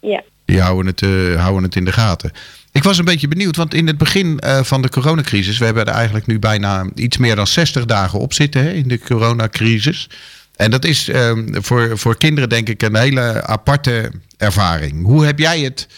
[0.00, 0.22] Ja.
[0.44, 2.32] Die houden het, eh, houden het in de gaten.
[2.72, 5.58] Ik was een beetje benieuwd, want in het begin eh, van de coronacrisis...
[5.58, 8.88] we hebben er eigenlijk nu bijna iets meer dan 60 dagen op zitten hè, in
[8.88, 10.08] de coronacrisis.
[10.56, 15.04] En dat is ehm, voor, voor kinderen denk ik een hele aparte ervaring.
[15.04, 15.88] Hoe heb jij het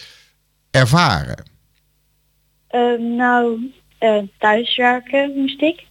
[0.71, 1.43] ervaren?
[2.67, 5.83] Ehm, nou, eh, thuiswerken moest ik.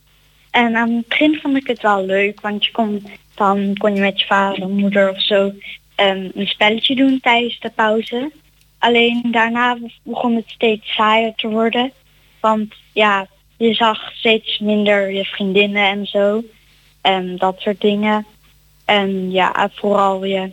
[0.51, 4.01] En aan het begin vond ik het wel leuk, want je kon, dan kon je
[4.01, 5.53] met je vader moeder of zo
[5.95, 8.31] ehm, een spelletje doen tijdens de pauze.
[8.79, 11.93] Alleen daarna begon het steeds saaier te worden.
[12.41, 16.45] Want ja, je zag steeds minder je vriendinnen en zo.
[17.01, 18.27] En dat soort dingen.
[18.85, 20.51] En ja, vooral je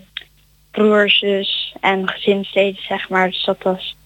[0.72, 3.30] broers, zus en gezinsleden, zeg maar.
[3.30, 3.97] Dus dat was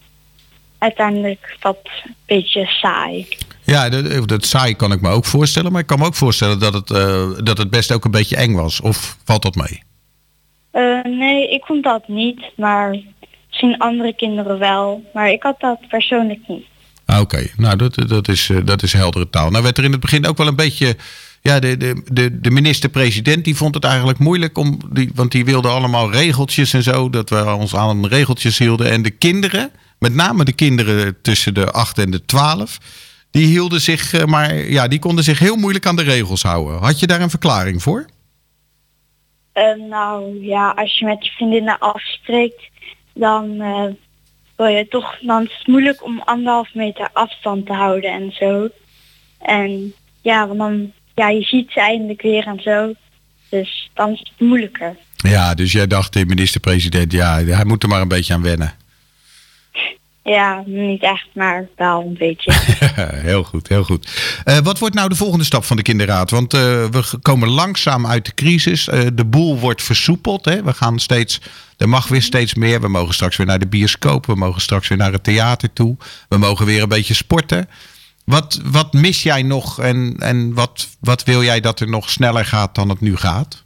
[0.82, 3.28] uiteindelijk wat een beetje saai.
[3.64, 5.72] Ja, dat, dat saai kan ik me ook voorstellen.
[5.72, 8.36] Maar ik kan me ook voorstellen dat het, eh, dat het best ook een beetje
[8.36, 8.82] eng was.
[8.82, 9.84] Of valt dat mee?
[10.72, 12.98] Eh, nee, ik vond dat niet, maar
[13.48, 15.04] misschien andere kinderen wel.
[15.14, 16.66] Maar ik had dat persoonlijk niet.
[17.06, 19.50] Ah, Oké, nou dat, dat, is, eh, dat is heldere taal.
[19.50, 20.96] Nou werd er in het begin ook wel een beetje...
[21.44, 24.58] Ja, de, de, de, de minister-president die vond het eigenlijk moeilijk.
[24.58, 27.10] Om, die, want die wilde allemaal regeltjes en zo.
[27.10, 28.92] Dat we ons aan regeltjes hielden.
[28.92, 32.78] En de kinderen, met name de kinderen tussen de 8 en de 12...
[33.32, 36.80] Die hielden zich, eh, maar ja, die konden zich heel moeilijk aan de regels houden.
[36.80, 38.06] Had je daar een verklaring voor?
[39.52, 42.70] Eh, nou ja, als je met je vriendinnen afspreekt,
[43.14, 43.86] dan eh,
[44.56, 48.70] wil je toch, dan is het moeilijk om anderhalf meter afstand te houden en zo.
[49.40, 52.94] En ja, want dan, ja, je ziet ze eindelijk weer en zo.
[53.50, 54.96] Dus dan is het moeilijker.
[55.16, 58.81] Ja, dus jij dacht, de minister-president, ja, hij moet er maar een beetje aan wennen.
[60.24, 62.54] Ja, niet echt, maar wel een beetje.
[63.30, 64.40] heel goed, heel goed.
[64.44, 66.30] Eh, wat wordt nou de volgende stap van de kinderraad?
[66.30, 68.88] Want eh, we komen langzaam uit de crisis.
[68.88, 70.46] Eh, de boel wordt versoepeld.
[70.46, 70.64] Hè?
[70.64, 71.42] We gaan steeds,
[71.78, 72.82] er mag weer steeds meer.
[72.82, 74.26] We mogen straks weer naar de bioscoop.
[74.26, 75.98] We mogen straks weer naar het theater toe.
[76.30, 77.70] We mogen weer een beetje sporten.
[78.26, 82.46] Wat, wat mis jij nog en, en wat, wat wil jij dat er nog sneller
[82.46, 83.64] gaat dan het nu gaat?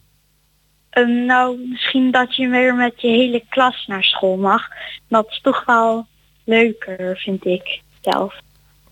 [0.89, 4.67] Ehm, nou, misschien dat je weer met je hele klas naar school mag.
[5.07, 6.07] Dat is toch wel
[6.45, 8.35] leuker, vind ik zelf.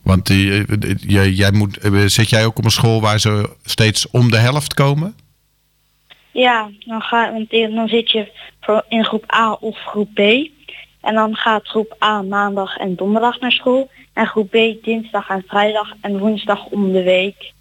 [0.01, 3.49] Want die, eh, jij, jij moet, eh, zit jij ook op een school waar ze
[3.63, 5.15] steeds om de helft komen?
[6.31, 8.31] Ja, dan, ga, want dan zit je
[8.89, 10.19] in groep A of groep B.
[11.01, 13.89] En dan gaat groep A maandag en donderdag naar school.
[14.13, 17.51] En groep B dinsdag en vrijdag en woensdag om de week.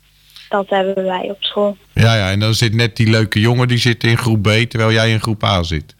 [0.48, 1.76] Dat hebben wij op school.
[1.94, 4.92] Ja, ja, en dan zit net die leuke jongen die zit in groep B, terwijl
[4.92, 5.94] jij in groep A zit.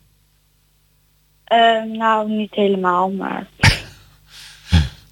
[1.45, 3.47] Eh, nou, niet helemaal, maar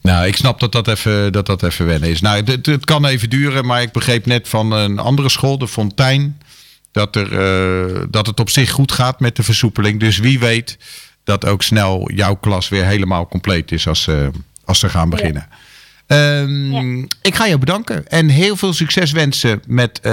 [0.03, 2.21] Nou, ik snap dat dat even, dat dat even wennen is.
[2.21, 5.69] Nou, het, het kan even duren, maar ik begreep net van een andere school, de
[5.69, 6.41] Fontijn,
[6.93, 10.01] dat, er, eh, dat het op zich goed gaat met de versoepeling.
[10.01, 10.79] Dus wie weet
[11.25, 14.31] dat ook snel jouw klas weer helemaal compleet is als, ze
[14.65, 15.49] als ze gaan beginnen.
[16.07, 20.13] Ehm, Ik ga je bedanken en heel veel succes wensen met eh,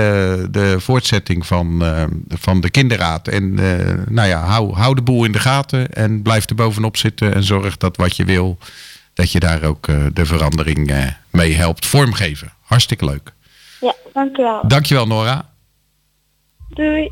[0.50, 1.84] de voortzetting van,
[2.30, 3.28] van de kinderraad.
[3.28, 3.54] En
[4.10, 7.44] nou ja, hou, hou de boel in de gaten en blijf er bovenop zitten en
[7.44, 8.58] zorg dat wat je wil,
[9.18, 12.54] dat je daar ook eh, de verandering eh, mee helpt vormgeven.
[12.62, 13.34] Hartstikke leuk.
[13.82, 14.68] ja, dankjewel.
[14.68, 15.50] Dankjewel Nora.
[16.70, 17.12] Doei.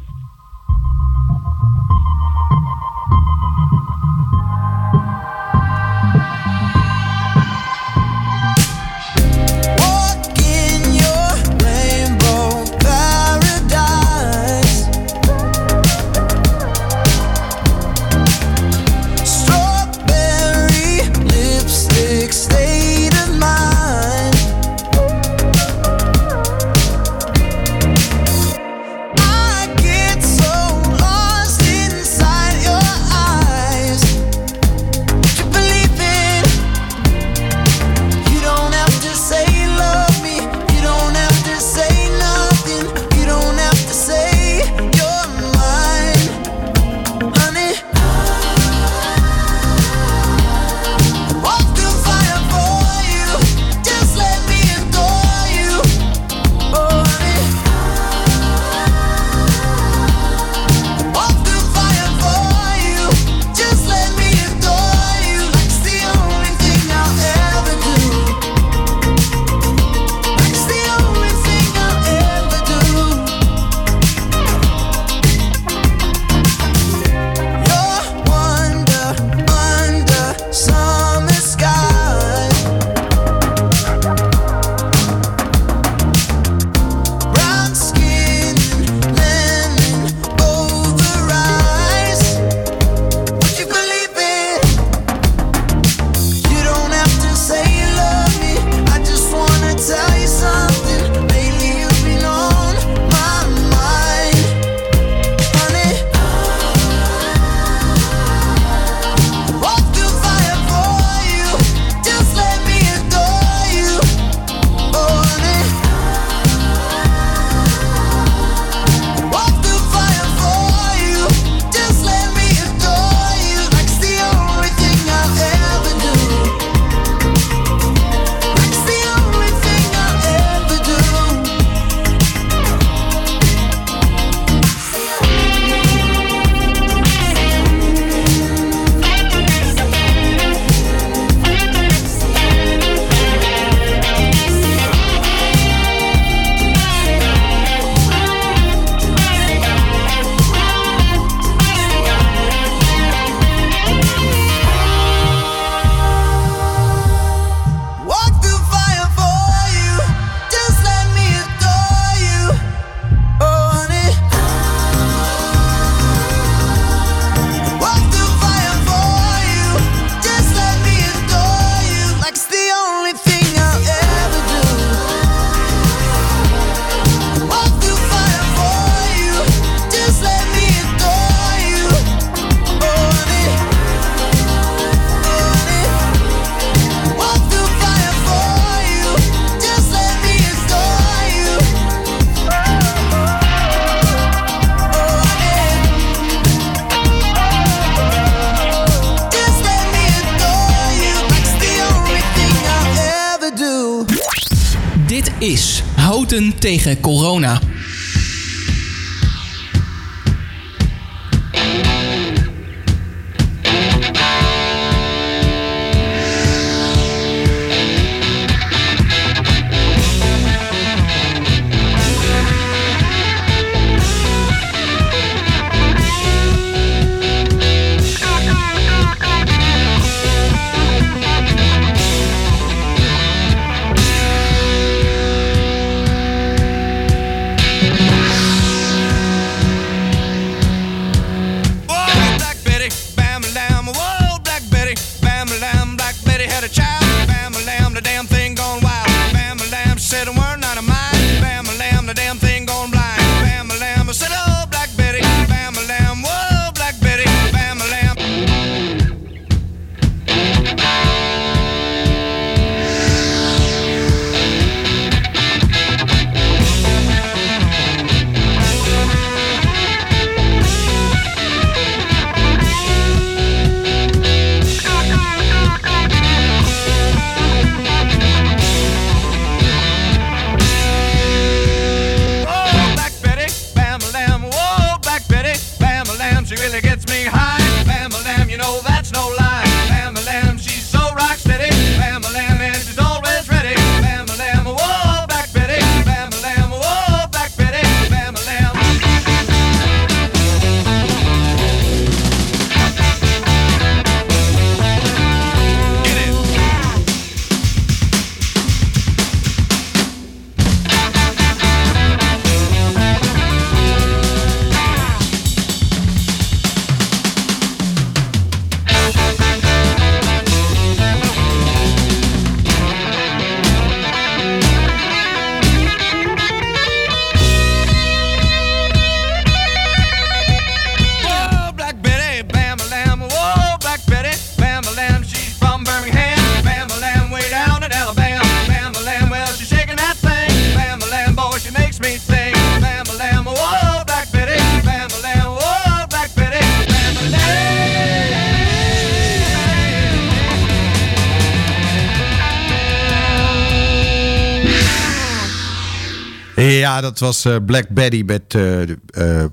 [357.20, 358.42] Dat was eh, Black Betty met...
[358.56, 359.46] eh, eh,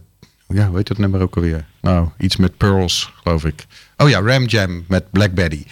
[0.49, 1.65] ja, hoe heet dat nummer ook alweer?
[1.81, 3.67] Nou, iets met pearls, geloof ik.
[3.97, 5.65] Oh ja, Ram Jam met Black Betty.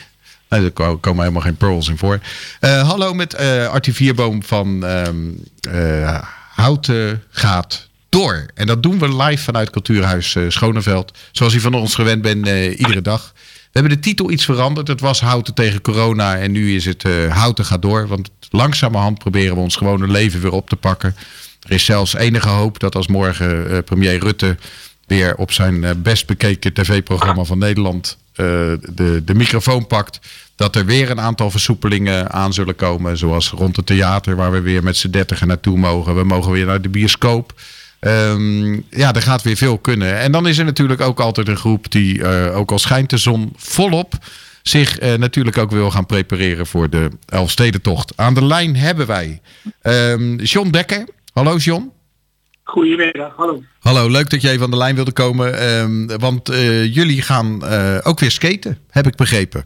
[0.49, 2.19] Nee, er ko- komen helemaal geen pearls in voor.
[2.61, 6.19] Hallo met eh Artie Vierboom van eh,
[6.55, 8.47] Houten gaat door.
[8.55, 11.19] En dat doen we live vanuit Cultuurhuis Schoneveld.
[11.33, 12.47] Zoals u van ons gewend bent,
[12.79, 13.33] iedere dag.
[13.35, 14.89] We hebben de titel iets veranderd.
[14.89, 18.07] Het was Houten tegen corona en nu is het Houten gaat door.
[18.09, 21.15] Want langzamerhand proberen we ons gewone leven weer op te pakken.
[21.61, 24.57] Er is zelfs enige hoop dat als morgen eh, premier Rutte
[25.07, 28.47] weer op zijn eh, best bekeken tv-programma van Nederland eh,
[28.95, 30.21] de, de microfoon pakt.
[30.57, 33.19] Dat er weer een aantal versoepelingen aan zullen komen.
[33.19, 36.15] Zoals rond het theater waar we weer met z'n dertigen naartoe mogen.
[36.15, 37.61] We mogen weer naar de bioscoop.
[38.01, 40.19] Ehm, ja, er gaat weer veel kunnen.
[40.19, 43.53] En dan is er natuurlijk ook altijd een groep die, ook al schijnt de zon
[43.57, 44.15] volop,
[44.63, 48.13] zich natuurlijk ook wil gaan prepareren voor de Elfstedentocht.
[48.17, 49.41] Aan de lijn hebben wij
[49.83, 51.05] ehm, John Dekker.
[51.41, 51.93] Hallo John.
[52.65, 53.63] Goedemiddag, hallo.
[53.81, 55.59] Hallo, leuk dat je even aan de lijn wilde komen.
[55.59, 59.65] ehm, want eh, jullie gaan eh, ook weer skaten, heb ik begrepen.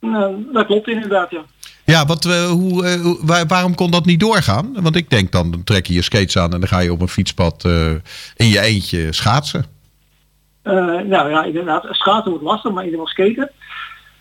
[0.00, 1.40] Nou, dat klopt inderdaad, ja.
[1.84, 4.82] Ja, wat, eh, hoe, hoe- waar- waarom kon dat niet doorgaan?
[4.82, 7.00] Want ik denk dan, dan trek je je skates aan en dan ga je op
[7.00, 7.64] een fietspad
[8.36, 9.64] in je eentje schaatsen.
[10.62, 13.50] Nou ja, inderdaad, schaatsen wordt lastig, maar in ieder geval skaten.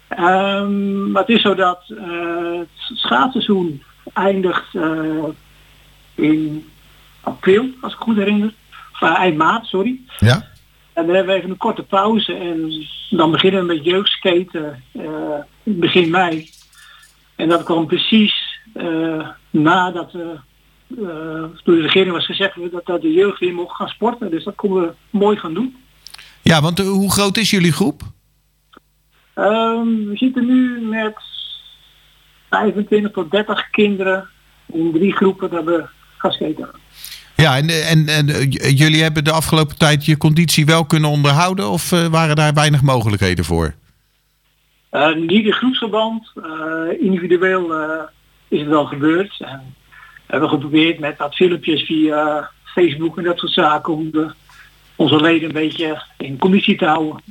[0.08, 2.68] Ehm, maar het is zo dat het
[2.98, 4.66] schaatsseizoen eindigt
[6.22, 6.70] in
[7.22, 8.54] april, als ik goed herinner.
[8.94, 10.00] Of eh, eind maart, sorry.
[10.18, 10.48] Ja?
[10.94, 15.40] En dan hebben we even een korte pauze en dan beginnen we met jeugdskaten eh,
[15.64, 16.50] begin mei.
[17.36, 20.12] En dat kwam precies eh, nadat
[21.64, 24.32] door de regering was gezegd dat, dat de jeugd weer mocht gaan sporten.
[24.32, 25.76] Dus dat konden we mooi gaan doen.
[26.42, 28.02] Ja, want hoe groot is jullie groep?
[29.34, 31.16] Ehm, we zitten nu met
[32.50, 34.30] 25 tot 30 kinderen
[34.66, 35.86] in drie groepen dat we
[36.28, 36.70] skaten.
[37.36, 41.10] Ja, en, en, en eh, j- jullie hebben de afgelopen tijd je conditie wel kunnen
[41.10, 43.74] onderhouden of eh, waren daar weinig mogelijkheden voor?
[44.90, 48.04] Eh, niet in groepsverband, eh, individueel eh,
[48.48, 49.36] is het wel gebeurd.
[49.40, 54.32] En we hebben geprobeerd met wat filmpjes via Facebook en dat soort zaken om de,
[54.96, 57.22] onze leden een beetje in conditie te houden.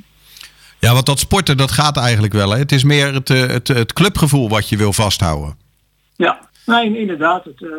[0.79, 2.49] Ja, want dat sporten dat gaat eigenlijk wel.
[2.49, 2.57] Hè?
[2.57, 5.57] Het is meer het, eh, het, het clubgevoel wat je wil vasthouden.
[6.15, 7.43] Ja, nee, inderdaad.
[7.43, 7.69] Het, eh,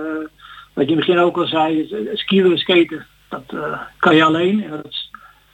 [0.73, 4.17] wat je in het begin ook al zei, het skiën en skaten, dat eh, kan
[4.17, 4.65] je alleen.
[4.65, 5.09] En dat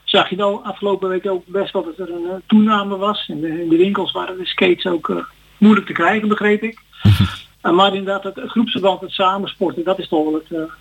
[0.05, 3.29] zag je al afgelopen week ook best wel dat er een eh, toename was.
[3.29, 5.17] In de, in de winkels waren de skates ook eh,
[5.59, 6.79] moeilijk te krijgen, begreep ik.
[7.61, 10.73] Eh, maar inderdaad, het, het groepsverband, het samensporten, dat is toch wel het, eh,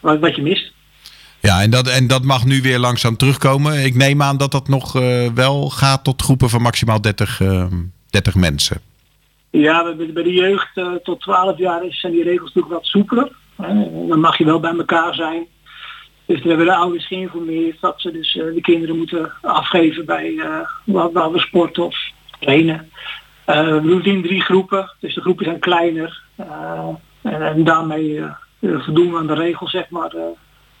[0.00, 0.72] wat, wat je mist.
[1.42, 3.84] Ja, en dat, en dat mag nu weer langzaam terugkomen.
[3.84, 7.66] Ik neem aan dat dat nog eh, wel gaat tot groepen van maximaal 30, eh,
[8.10, 8.80] 30 mensen.
[9.50, 13.32] Ja, bij, de jeugd eh, tot 12 jaar zijn die regels natuurlijk wat soepeler.
[14.08, 15.46] Dan mag je wel bij elkaar zijn.
[16.26, 20.34] Dus daar hebben de ouders geïnformeerd dat ze dus eh, de kinderen moeten afgeven bij
[20.38, 21.96] eh, waar, waar we sporten of
[22.40, 22.90] trainen.
[23.44, 26.22] Eh, we doen drie groepen, dus de groepen zijn kleiner.
[27.22, 28.20] En, en daarmee
[28.60, 30.10] voldoen aan de regels zeg maar,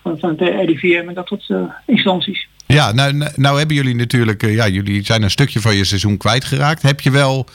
[0.02, 1.50] van, van het RIVM en dat soort
[1.86, 2.48] instanties.
[2.66, 6.16] Ja, nou, nou, nou hebben jullie natuurlijk, ja, jullie zijn een stukje van je seizoen
[6.16, 6.82] kwijtgeraakt.
[6.82, 7.46] Heb je wel,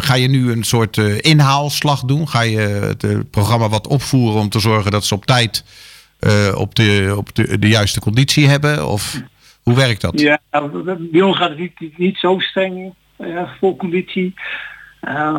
[0.00, 2.28] ga je nu een soort inhaalslag doen?
[2.28, 5.64] Ga je het programma wat opvoeren om te zorgen dat ze op tijd
[6.54, 8.88] op, de, op de, de juiste conditie hebben?
[8.88, 9.22] Of
[9.62, 10.20] hoe werkt dat?
[10.20, 10.40] Ja,
[10.98, 12.94] bij ons gaat het niet, niet, zo streng
[13.58, 14.34] vol conditie.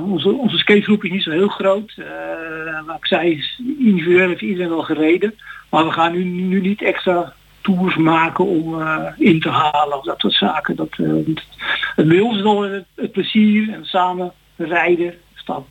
[0.03, 1.93] Onze, onze skategroep is niet zo heel groot.
[1.97, 2.05] Uh,
[2.85, 3.43] maar ik zei,
[3.79, 5.33] individueel heeft iedereen wel gereden.
[5.69, 7.33] Maar we gaan nu, nu niet extra
[7.75, 10.75] tours maken om uh, in te halen of dat soort zaken.
[10.75, 11.41] Dat, het,
[11.95, 15.63] het, bij ons al het, het, plezier en samen rijden staat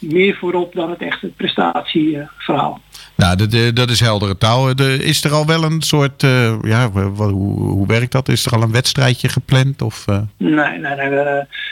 [0.00, 2.80] meer voorop dan het echte prestatieverhaal.
[3.14, 4.70] Nou, dat, dat is heldere taal.
[4.80, 6.22] Is er al wel een soort,
[6.62, 8.28] ja, hoe, hoe werkt dat?
[8.28, 9.82] Is er al een wedstrijdje gepland?
[9.82, 10.06] Of.
[10.36, 11.10] Nee, nee, nee.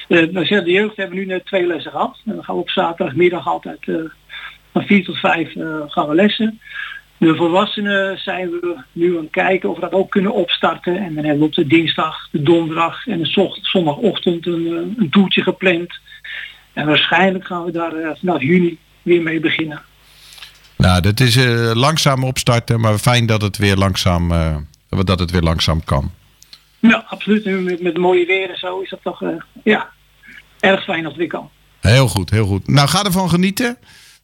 [0.09, 2.20] De, de jeugd hebben nu net twee lessen gehad.
[2.26, 3.79] En dan gaan we op zaterdagmiddag altijd
[4.72, 5.53] van vier tot vijf
[5.89, 6.61] gaan we lessen.
[7.19, 10.97] De volwassenen zijn we nu aan het kijken of we dat ook kunnen opstarten.
[10.97, 15.43] En dan hebben we op de dinsdag, de donderdag en de zondagochtend een, een toertje
[15.43, 15.95] gepland.
[16.73, 19.83] En waarschijnlijk gaan we daar vanaf juni weer mee beginnen.
[20.77, 24.57] Nou, dat is uh, langzaam opstarten, maar fijn dat het weer langzaam, uh,
[25.05, 26.11] dat het weer langzaam kan.
[26.79, 27.45] Ja, absoluut.
[27.45, 29.29] Nu met, met mooie weer en zo is dat toch uh,
[29.64, 29.89] ja,
[30.61, 31.51] erg fijn dat het weer kan.
[31.81, 32.69] Heel goed, heel goed.
[32.69, 33.77] Nou, ga ervan genieten.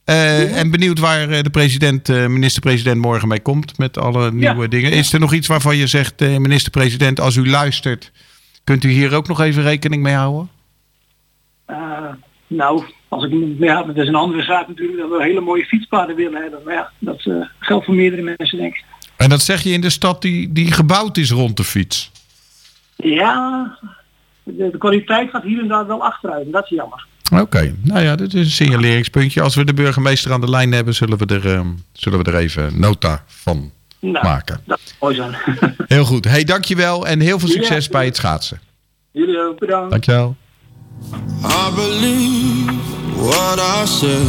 [0.05, 0.15] Ja.
[0.15, 4.69] En benieuwd waar de president, minister-president morgen mee komt met alle nieuwe ja.
[4.69, 4.93] dingen.
[4.93, 8.13] Is er nog iets waarvan je zegt, minister-president, als u luistert,
[8.65, 10.49] kunt u hier ook nog even rekening mee houden?
[12.47, 16.17] nou, als ik, ja, dat is een andere zaak natuurlijk dat we hele mooie fietspaden
[16.17, 16.61] willen hebben.
[16.65, 18.85] Maar ja, dat uh, geldt voor meerdere mensen denk ik.
[19.17, 22.11] En dat zeg je in de stad die, die gebouwd is rond de fiets?
[22.97, 23.79] Ja,
[24.43, 26.47] de, de kwaliteit gaat hier en daar wel achteruit.
[26.47, 27.07] En dat is jammer.
[27.33, 27.75] Oké, okay.
[27.83, 29.41] nou ja, dit is een signaleringspuntje.
[29.41, 32.37] Als we de burgemeester aan de lijn hebben, zullen we er, um, zullen we er
[32.37, 34.61] even nota van nou, maken.
[34.67, 35.37] Dat is mooi zijn.
[35.87, 36.25] heel goed.
[36.25, 38.61] Hey, dankjewel en heel veel succes ja, bij het schaatsen.
[39.11, 39.91] Jullie ook, bedankt.
[39.91, 40.37] Dankjewel.
[41.43, 42.73] I believe
[43.17, 44.23] what I say.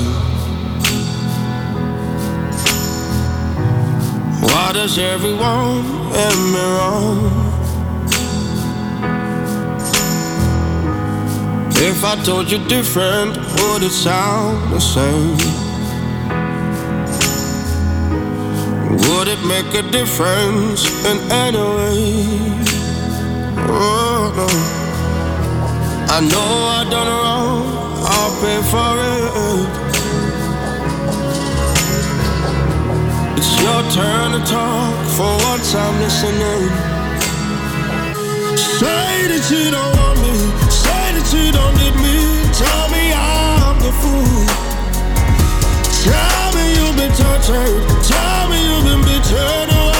[4.41, 5.84] Why does everyone
[6.14, 7.64] end me wrong?
[11.78, 15.38] If I told you different, would it sound the same?
[19.05, 22.26] Would it make a difference in any way?
[23.67, 24.47] Oh no.
[26.07, 27.63] I know I done wrong,
[28.13, 29.86] I'll pay for it.
[33.38, 36.69] It's your turn to talk, for once I'm listening.
[38.57, 40.36] Say that you don't want me,
[41.36, 42.15] you don't need me.
[42.53, 44.45] Tell me I'm the fool.
[46.05, 49.95] Tell me you've been tortured, tell me you've been betrayed.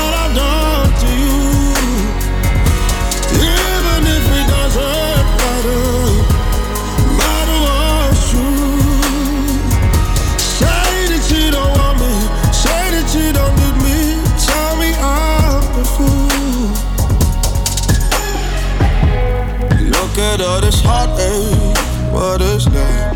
[20.86, 21.77] Heartache,
[22.13, 23.15] what is left?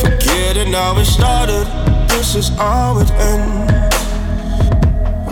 [0.00, 1.66] Forget it, now it started,
[2.08, 3.96] this is how it ends.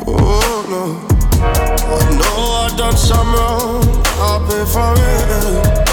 [0.06, 0.84] Oh no,
[1.96, 3.82] I know I've done some wrong,
[4.26, 5.88] I'll pay for it.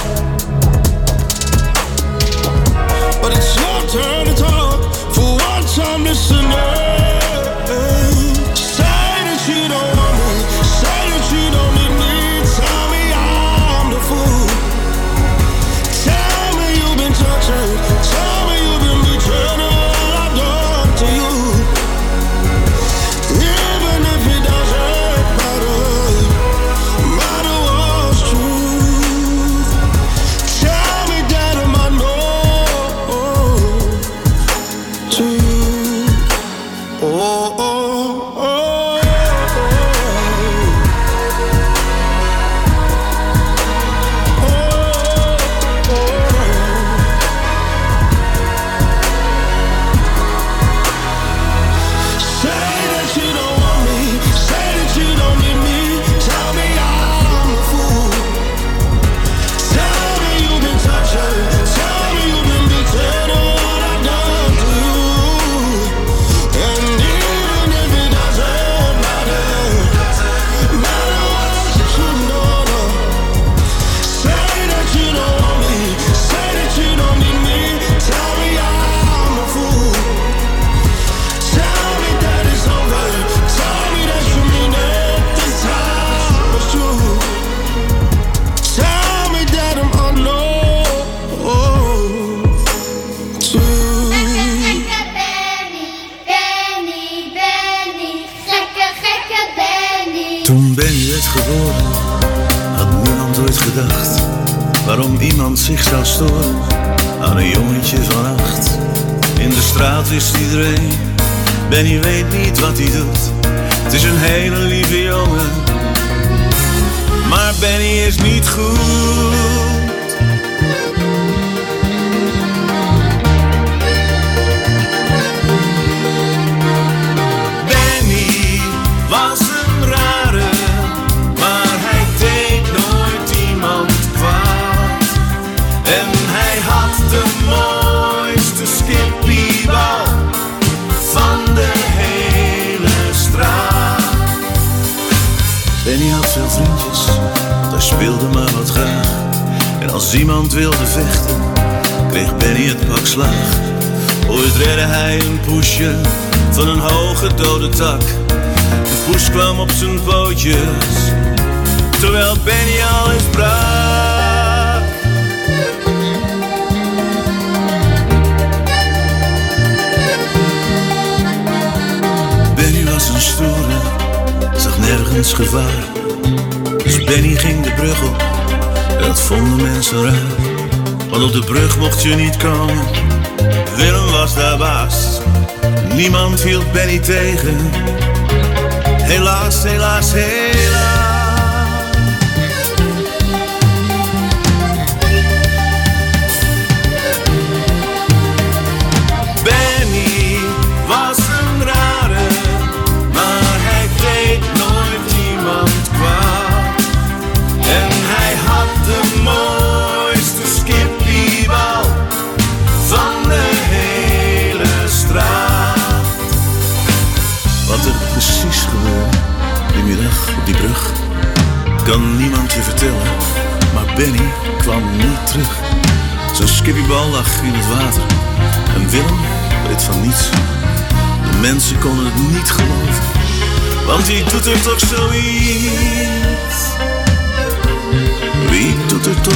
[3.21, 4.26] But it's your turn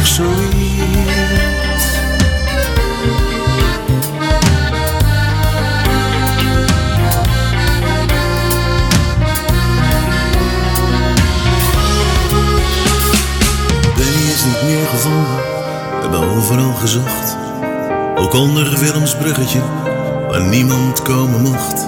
[0.02, 1.86] toch zoiets?
[13.95, 15.36] Benny is niet meer gevonden.
[15.36, 17.38] We hebben overal gezocht.
[18.16, 19.62] Ook onder Willems bruggetje,
[20.30, 21.88] waar niemand komen mocht.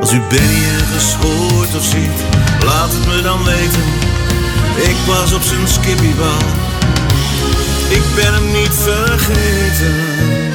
[0.00, 2.24] Als u Benny ergens hoort of ziet,
[2.64, 3.82] laat het me dan weten.
[4.76, 6.73] Ik was op zijn skippiebal.
[7.94, 10.53] Ik ben hem niet vergeten.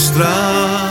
[0.00, 0.90] Straat.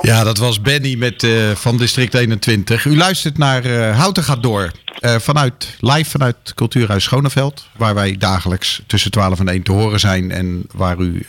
[0.00, 2.84] Ja, dat was Benny met, eh, van District 21.
[2.84, 4.70] U luistert naar eh, Houten gaat door.
[4.98, 7.68] Eh, vanuit, live vanuit Cultuurhuis Schoneveld.
[7.76, 10.30] Waar wij dagelijks tussen 12 en 1 te horen zijn.
[10.30, 11.26] En waar u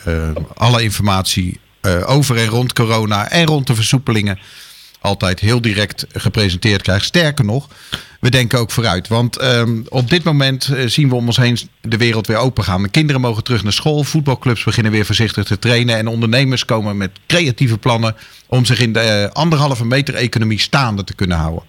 [0.55, 1.59] alle informatie
[2.05, 4.39] over en rond corona en rond de versoepelingen
[4.99, 7.05] altijd heel direct gepresenteerd krijgt.
[7.05, 7.67] Sterker nog,
[8.23, 9.07] we denken ook vooruit.
[9.07, 12.63] Want ehm, op dit moment eh, zien we om ons heen de wereld weer open
[12.63, 12.81] gaan.
[12.83, 14.03] De kinderen mogen terug naar school.
[14.03, 15.97] Voetbalclubs beginnen weer voorzichtig te trainen.
[15.97, 18.15] En ondernemers komen met creatieve plannen
[18.47, 21.63] om zich in de eh, anderhalve meter economie staande te kunnen houden.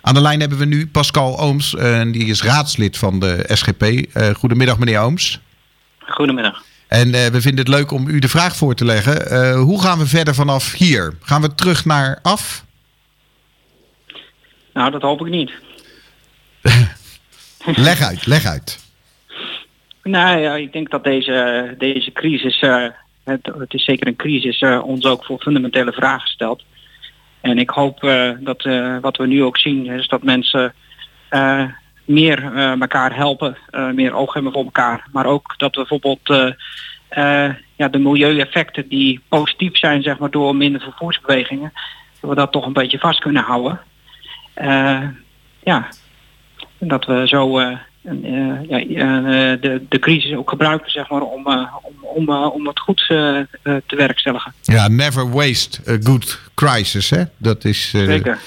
[0.00, 1.74] Aan de lijn hebben we nu Pascal Ooms.
[1.74, 3.84] eh, die is raadslid van de SGP.
[4.36, 5.40] Goedemiddag meneer Ooms.
[5.98, 6.62] Goedemiddag.
[6.86, 9.52] En we vinden het leuk om u de vraag voor te leggen.
[9.56, 11.14] Hoe gaan we verder vanaf hier?
[11.20, 12.64] Gaan we terug naar af?
[14.72, 15.52] Nou, dat hoop ik niet.
[17.76, 18.86] Leg uit, leg uit.
[20.08, 22.86] Nou ja, ik denk dat deze, deze crisis, eh,
[23.24, 26.64] het, het is zeker een crisis, eh, ons ook voor fundamentele vragen stelt.
[27.40, 28.62] En ik hoop eh, dat
[29.00, 30.74] wat we nu ook zien is dat mensen
[32.04, 33.56] meer elkaar helpen,
[33.94, 35.06] meer oog hebben voor elkaar.
[35.12, 36.54] Maar ook dat we bijvoorbeeld
[37.76, 41.72] ja, de milieueffecten die positief zijn zeg maar, door minder vervoersbewegingen,
[42.20, 43.80] dat we dat toch een beetje vast kunnen houden.
[45.62, 45.88] Ja,
[46.78, 51.46] dat we zo eh, eh, ja, eh, de, de crisis ook gebruiken zeg maar, om,
[51.46, 53.16] om, om, om het goed eh,
[53.62, 54.52] te werkstelligen.
[54.62, 57.22] Ja, never waste a good crisis, hè?
[57.36, 57.90] Dat is...
[57.90, 58.38] Zeker.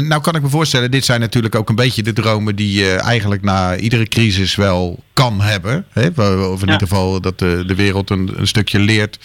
[0.00, 2.94] nou kan ik me voorstellen, dit zijn natuurlijk ook een beetje de dromen die je
[2.94, 5.86] eigenlijk na iedere crisis wel kan hebben.
[5.92, 6.06] Hè?
[6.06, 6.72] Of in Ja.
[6.72, 9.18] ieder geval dat de, de wereld een, een stukje leert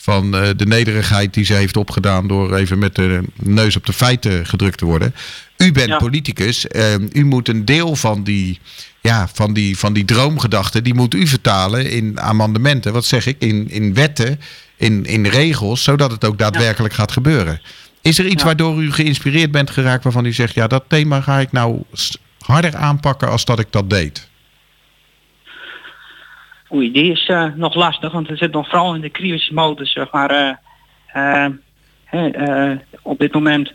[0.00, 3.92] van eh, de nederigheid die ze heeft opgedaan door even met de neus op de
[3.92, 5.14] feiten gedrukt te worden.
[5.56, 5.96] U bent Ja.
[5.96, 8.60] politicus, eh, u moet een deel van die,
[9.00, 13.36] ja, van die, van die droomgedachten, die moet u vertalen in amendementen, wat zeg ik,
[13.38, 14.40] in, in wetten,
[14.76, 17.60] in, in regels, zodat het ook daadwerkelijk gaat gebeuren.
[18.02, 18.44] Is er iets Ja.
[18.44, 21.82] waardoor u geïnspireerd bent geraakt waarvan u zegt, ja, dat thema ga ik nou
[22.38, 24.27] harder aanpakken als dat ik dat deed?
[26.72, 30.10] Oei, die is eh, nog lastig, want we zitten nog vooral in de crisismodus, zeg
[30.10, 30.58] maar.
[31.12, 31.46] eh,
[32.10, 33.72] eh, op dit moment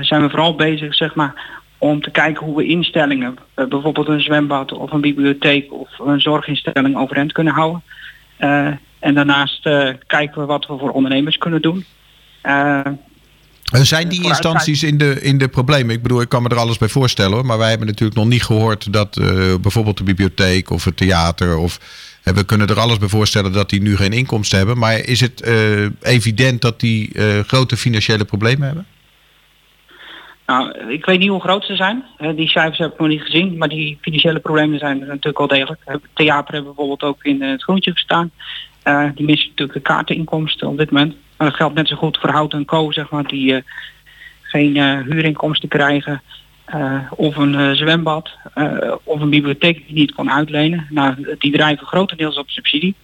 [0.00, 4.72] zijn we vooral bezig, zeg maar, om te kijken hoe we instellingen, bijvoorbeeld een zwembad
[4.72, 7.82] of een bibliotheek of een zorginstelling overeind kunnen houden.
[8.98, 9.62] En daarnaast
[10.06, 11.84] kijken we wat we voor ondernemers kunnen doen.
[13.72, 15.94] Eh, Eh, Zijn die instanties in de, in de problemen?
[15.94, 17.46] Ik bedoel, ik kan me er alles bij voorstellen hoor.
[17.46, 21.56] Maar wij hebben natuurlijk nog niet gehoord dat eh, bijvoorbeeld de bibliotheek of het theater
[21.56, 21.78] of
[22.22, 24.78] eh, we kunnen er alles bij voorstellen dat die nu geen inkomsten hebben.
[24.78, 27.10] Maar is het eh, evident dat die
[27.46, 28.86] grote financiële problemen hebben?
[30.46, 32.04] Nou, ik weet niet hoe groot ze zijn.
[32.36, 33.56] Die cijfers heb ik nog niet gezien.
[33.56, 35.80] Maar die financiële problemen zijn er natuurlijk wel degelijk.
[35.84, 38.30] Het theater hebben bijvoorbeeld ook in het groentje gestaan.
[38.88, 41.14] Eh, die missen natuurlijk de kaarteninkomsten op dit moment.
[41.36, 42.92] Dat geldt net zo goed voor Hout en Co.
[42.92, 43.62] Zeg maar, die eh,
[44.42, 46.22] geen eh, huurinkomsten krijgen.
[47.10, 48.30] of een zwembad.
[49.04, 50.86] of een bibliotheek die niet kon uitlenen.
[50.90, 52.94] Nou, die drijven grotendeels op subsidie.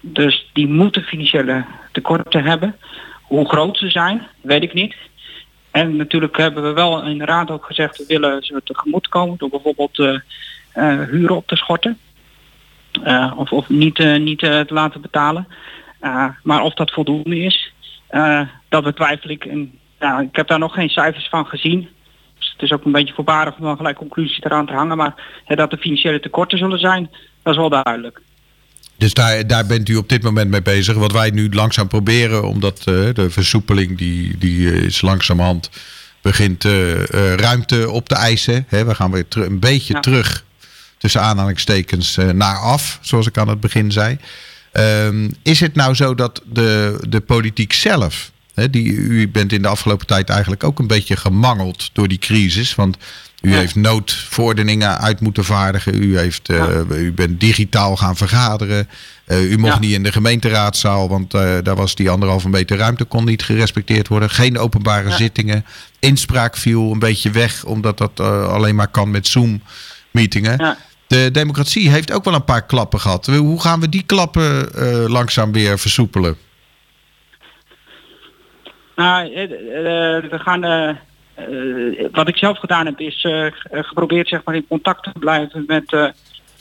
[0.00, 2.76] Dus die moeten financiële tekorten hebben.
[3.22, 4.94] Hoe groot ze zijn, weet ik niet.
[5.70, 9.38] En natuurlijk hebben we wel in de raad ook gezegd, we willen ze tegemoet komen
[9.38, 9.96] door bijvoorbeeld
[11.10, 11.98] huren op te schorten.
[13.04, 15.48] Eh, of, of niet, eh, niet eh, te laten betalen.
[16.42, 17.72] Maar of dat voldoende is,
[18.68, 19.44] dat betwijfel ik.
[19.44, 21.88] En, ik heb daar nog geen cijfers van gezien.
[22.38, 24.96] Dus het is ook een beetje voorbarig om dan gelijk conclusies eraan te hangen.
[24.96, 25.14] Maar
[25.46, 27.10] dat er financiële tekorten zullen zijn,
[27.42, 28.20] dat is wel duidelijk.
[28.96, 30.96] Dus daar, daar bent u op dit moment mee bezig.
[30.96, 35.70] Wat wij nu langzaam proberen, omdat de versoepeling die, die is langzamerhand
[36.22, 36.64] begint
[37.36, 38.64] ruimte op te eisen.
[38.68, 40.00] Hè, we gaan weer een beetje Ja.
[40.00, 40.46] terug
[40.98, 44.18] tussen aanhalingstekens eh, naar af, zoals ik aan het begin zei.
[44.72, 49.62] Ehm, is het nou zo dat de, de politiek zelf, hè, die, u bent in
[49.62, 52.96] de afgelopen tijd eigenlijk ook een beetje gemangeld door die crisis, want
[53.40, 58.88] u heeft noodverordeningen uit moeten vaardigen, u, heeft, eh, u bent digitaal gaan vergaderen,
[59.28, 59.78] Eh, u mocht Ja.
[59.78, 64.30] niet in de gemeenteraadzaal, want daar was die anderhalve meter ruimte kon niet gerespecteerd worden,
[64.30, 65.64] geen openbare zittingen,
[65.98, 70.76] inspraak viel een beetje weg, omdat dat alleen maar kan met Zoom-meetingen.
[71.08, 73.26] De democratie heeft ook wel een paar klappen gehad.
[73.26, 76.36] Hoe gaan we die klappen eh, langzaam weer versoepelen?
[78.96, 80.98] Nou, eh, eh, we gaan.
[82.12, 83.26] wat ik zelf gedaan heb, is
[83.70, 86.12] geprobeerd zeg maar in contact te blijven met,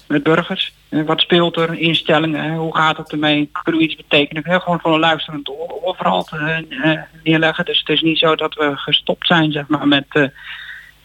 [0.08, 0.74] met burgers.
[0.90, 4.44] Wat speelt er, instellingen, hoe gaat het ermee, kunnen we iets betekenen?
[4.46, 7.66] Heel gewoon van een luisterend oor eh, neerleggen.
[7.66, 10.32] Dus het is niet zo dat we gestopt zijn zeg maar, met,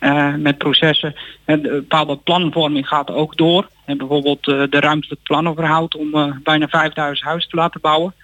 [0.03, 1.15] eh, eh, met processen.
[1.45, 3.69] En een bepaalde planvorming gaat ook door.
[3.85, 8.15] En bijvoorbeeld eh, de ruimtelijk planoverhoud om eh, bijna 5000 huizen te laten bouwen.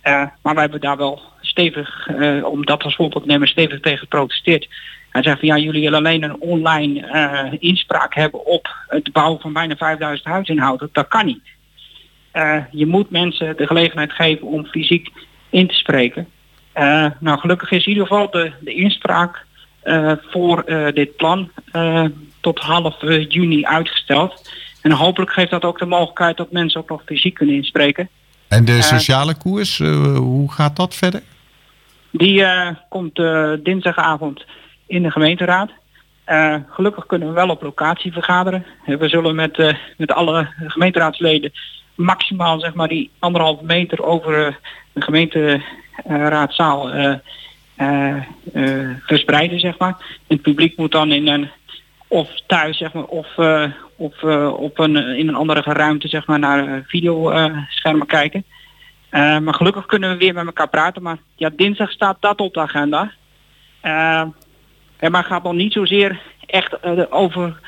[0.00, 3.80] Eh, maar wij hebben daar wel stevig, eh, om dat als voorbeeld te nemen, stevig
[3.80, 4.68] tegen geprotesteerd.
[5.10, 9.40] Hij zegt van ja, jullie willen alleen een online eh, inspraak hebben op het bouwen
[9.40, 10.88] van bijna 5000 huisinhouden.
[10.92, 11.42] Dat kan niet.
[12.30, 15.08] Eh, je moet mensen de gelegenheid geven om fysiek
[15.50, 16.28] in te spreken.
[16.72, 19.44] Eh, nou, gelukkig is in ieder geval de, de inspraak eh,
[20.30, 22.04] voor eh, dit plan eh,
[22.40, 24.50] tot half eh, juni uitgesteld.
[24.82, 28.08] En hopelijk geeft dat ook de mogelijkheid dat mensen ook nog fysiek kunnen inspreken.
[28.48, 31.22] En de Eh, sociale koers, eh, hoe gaat dat verder?
[32.10, 34.44] Die eh, komt eh, dinsdagavond
[34.86, 35.70] in de gemeenteraad.
[36.24, 38.64] Eh, gelukkig kunnen we wel op locatie vergaderen.
[38.86, 41.52] Eh, We zullen met, eh, met alle gemeenteraadsleden
[41.94, 44.54] maximaal zeg maar, die anderhalve meter over eh,
[44.92, 47.18] de gemeenteraadzaal eh, eh, eh,
[49.06, 49.60] verspreiden.
[49.60, 49.96] Zeg maar.
[50.26, 51.48] Het publiek moet dan in een
[52.08, 56.26] of thuis zeg maar, of, eh, of eh, op een, in een andere ruimte zeg
[56.26, 58.44] maar, naar eh, videoschermen kijken.
[59.08, 61.02] Eh, maar gelukkig kunnen we weer met elkaar praten.
[61.02, 63.12] Maar ja, dinsdag staat dat op de agenda.
[63.80, 64.24] Eh,
[64.96, 67.60] en maar gaat nog niet zozeer echt eh, over,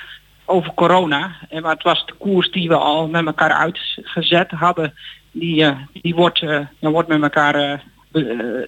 [0.44, 1.36] over corona.
[1.48, 4.94] Eh, maar het was de koers die we al met elkaar uitgezet hadden.
[5.30, 7.78] Die, eh, die wordt, eh, wordt met elkaar, eh, eh,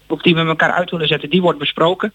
[0.07, 2.12] of die we met elkaar uit willen zetten, die wordt besproken.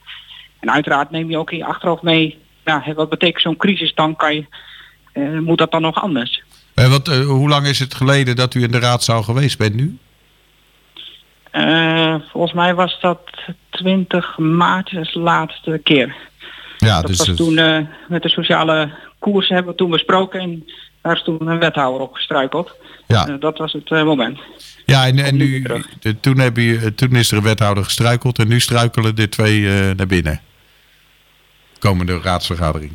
[0.60, 3.94] En uiteraard neem je ook in je achterhoofd mee, ja, hè, wat betekent zo'n crisis
[3.94, 4.16] dan?
[4.16, 4.46] Kan je
[5.14, 6.44] eh, moet dat dan nog anders?
[6.74, 9.76] Eh, wat, eh, hoe lang is het geleden dat u in de raadzaal geweest bent
[9.76, 9.98] nu?
[11.52, 13.20] Eh, volgens mij was dat
[13.70, 16.16] 20 maart, dat is de laatste keer.
[16.78, 18.90] Ja, dat dus was het- toen eh, met de sociale
[19.24, 20.66] koers hebben we toen besproken en
[21.02, 22.76] daar is toen een wethouder op gestruikeld.
[23.08, 23.28] Ja.
[23.28, 24.40] Eh, dat was het eh, moment.
[24.86, 25.62] Ja, en, en nu,
[26.00, 29.30] de- toen, heb je, eh, toen is er een wethouder gestruikeld en nu struikelen de
[29.30, 29.62] twee
[29.96, 30.42] naar binnen.
[31.80, 32.92] Komende raadsvergadering.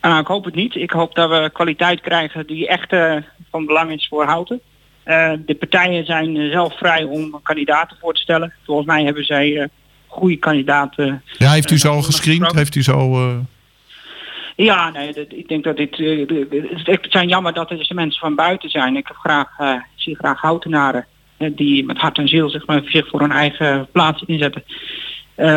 [0.00, 0.74] Nou, ik hoop het niet.
[0.74, 2.94] Ik hoop dat we kwaliteit krijgen die echt
[3.50, 4.60] van belang is voor Houten.
[5.46, 8.52] De partijen zijn zelf vrij om kandidaten voor te stellen.
[8.64, 9.68] Volgens mij hebben zij
[10.06, 11.22] goede kandidaten.
[11.38, 12.52] Ja, heeft u ze al gescreend?
[12.54, 13.44] Heeft u ze al...
[14.56, 15.98] Ja, nee, ik denk dat dit.
[15.98, 18.96] eh, Het zijn jammer dat er dus mensen van buiten zijn.
[18.96, 22.82] Ik heb graag, eh, zie graag houtenaren eh, die met hart en ziel zeg maar,
[22.84, 24.64] zich voor hun eigen plaats inzetten.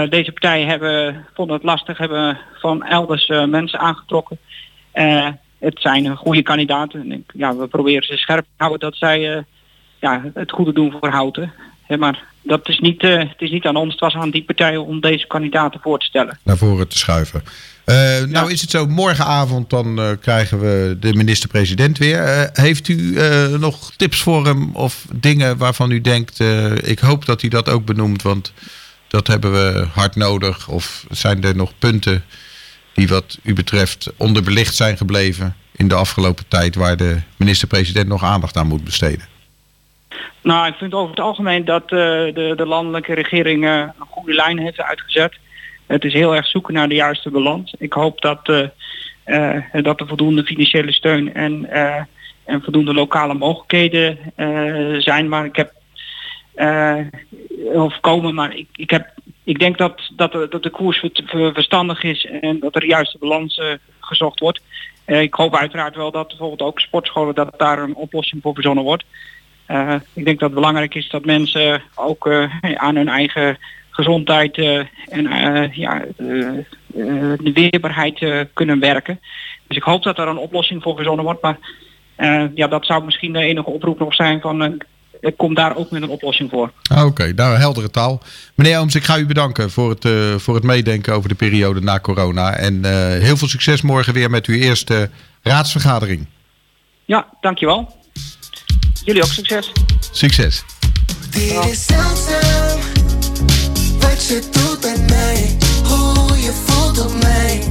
[0.09, 4.37] Deze partijen hebben, vonden het lastig, hebben van elders mensen aangetrokken.
[5.59, 7.11] Het zijn goede kandidaten.
[7.11, 9.43] En ja, we proberen ze scherp te houden dat zij
[9.99, 11.53] ja, het goede doen voor Houten.
[11.97, 14.85] Maar dat is niet, eh, het is niet aan ons, het was aan die partijen
[14.85, 16.39] om deze kandidaten voor te stellen.
[16.43, 17.43] naar voren te schuiven.
[17.85, 22.49] Eh, Nou is het zo, morgenavond dan eh, krijgen we de minister-president weer.
[22.53, 23.17] Heeft u
[23.57, 26.39] nog tips voor hem of dingen waarvan u denkt...
[26.83, 28.53] ik hoop dat hij dat ook benoemt, want
[29.07, 30.67] dat hebben we hard nodig.
[30.67, 32.23] Of zijn er nog punten
[32.93, 35.55] die wat u betreft onderbelicht zijn gebleven...
[35.75, 39.34] in de afgelopen tijd waar de minister-president nog aandacht aan moet besteden?
[40.41, 44.59] Nou, ik vind over het algemeen dat eh, de, de landelijke regering een goede lijn
[44.59, 45.37] heeft uitgezet.
[45.85, 47.73] Het is heel erg zoeken naar de juiste balans.
[47.77, 48.67] Ik hoop dat, eh,
[49.23, 51.69] eh, dat er voldoende financiële steun en,
[52.45, 54.17] en voldoende lokale mogelijkheden
[55.01, 55.29] zijn.
[55.29, 55.73] Maar ik heb
[56.53, 56.99] eh,
[57.73, 59.13] of komen, maar ik, ik, heb,
[59.43, 62.81] ik denk dat, dat, de, dat de koers ver- ver- verstandig is en dat er
[62.81, 63.61] de juiste balans
[63.99, 64.61] gezocht wordt.
[65.05, 69.03] Ik hoop uiteraard wel dat bijvoorbeeld ook sportscholen dat daar een oplossing voor verzonnen wordt.
[69.65, 73.57] Eh, ik denk dat het belangrijk is dat mensen ook eh, aan hun eigen
[73.89, 79.19] gezondheid eh, en ja, de weerbaarheid kunnen werken.
[79.67, 81.41] Dus ik hoop dat er een oplossing voor verzonnen wordt.
[81.41, 81.57] Maar
[82.55, 84.81] ja, dat zou misschien de enige oproep nog zijn van
[85.19, 86.71] ik kom daar ook met een oplossing voor.
[86.89, 88.21] Ah, Oké, nou heldere taal.
[88.55, 90.07] Meneer Ooms, ik ga u bedanken voor het,
[90.41, 92.53] voor het meedenken over de periode na corona.
[92.53, 92.85] En
[93.21, 95.09] heel veel succes morgen weer met uw eerste
[95.41, 96.27] raadsvergadering.
[97.05, 98.04] Ja, dankjewel.
[99.05, 99.71] Jullie ook succes.
[100.11, 100.63] Succes.
[101.29, 102.79] Dit is zeldzaam
[103.99, 107.63] wat je doet met mij, hoe je voelt op mij.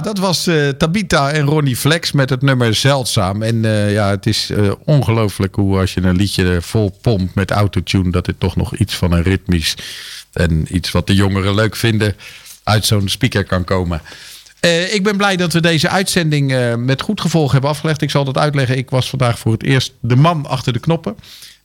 [0.00, 3.42] Dat was eh, Tabita en Ronnie Flex met het nummer Zeldzaam.
[3.42, 7.50] En eh, ja, het is eh, ongelooflijk hoe als je een liedje vol pompt met
[7.50, 8.10] autotune...
[8.10, 9.74] dat het toch nog iets van een ritmisch
[10.32, 12.16] en iets wat de jongeren leuk vinden...
[12.62, 14.02] uit zo'n speaker kan komen.
[14.90, 18.02] Ik ben blij dat we deze uitzending met goed gevolg hebben afgelegd.
[18.02, 18.76] Ik zal dat uitleggen.
[18.76, 21.16] Ik was vandaag voor het eerst de man achter de knoppen.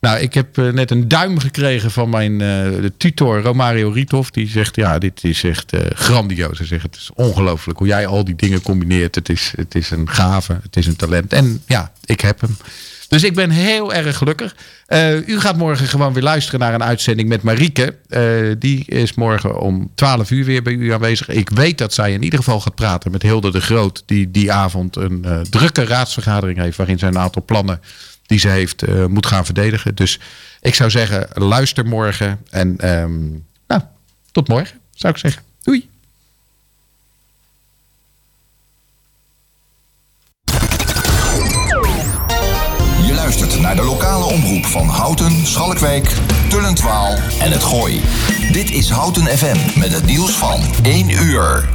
[0.05, 2.47] Nou, ik heb eh, net een duim gekregen van mijn eh,
[2.81, 4.31] de tutor Romario Riethoff.
[4.31, 6.57] Die zegt, ja, dit is echt eh, grandioos.
[6.57, 9.15] Hij zegt, het is ongelooflijk hoe jij al die dingen combineert.
[9.15, 11.33] Het is, het is een gave, het is een talent.
[11.33, 12.57] En ja, ik heb hem.
[13.07, 14.55] Dus ik ben heel erg gelukkig.
[15.25, 17.95] U gaat morgen gewoon weer luisteren naar een uitzending met Marieke.
[18.59, 21.27] Die is morgen om 12 uur weer bij u aanwezig.
[21.27, 24.03] Ik weet dat zij in ieder geval gaat praten met Hilde de Groot.
[24.05, 26.77] Die die avond een drukke raadsvergadering heeft.
[26.77, 27.79] Waarin zij een aantal plannen
[28.25, 29.95] die ze heeft eh, moet gaan verdedigen.
[29.95, 30.19] Dus
[30.61, 32.41] ik zou zeggen, luister morgen.
[32.49, 33.29] En ehm,
[33.67, 33.81] nou,
[34.31, 35.43] tot morgen zou ik zeggen.
[35.63, 35.89] Doei.
[43.05, 46.11] Je luistert naar de lokale omroep van Houten, Schalkwijk,
[46.49, 48.01] Tullentwaal en het Gooi.
[48.51, 51.69] Dit is Houten FM met het nieuws van 1 uur.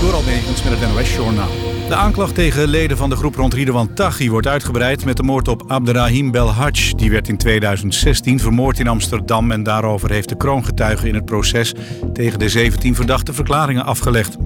[0.00, 1.67] Door Almegens met het NOS-journaal.
[1.88, 5.48] De aanklacht tegen leden van de groep rond Ridwan Taghi wordt uitgebreid met de moord
[5.48, 6.92] op Abderrahim Belhaj.
[6.96, 11.74] Die werd in 2016 vermoord in Amsterdam en daarover heeft de kroongetuige in het proces
[12.12, 14.36] tegen de 17 verdachte verklaringen afgelegd.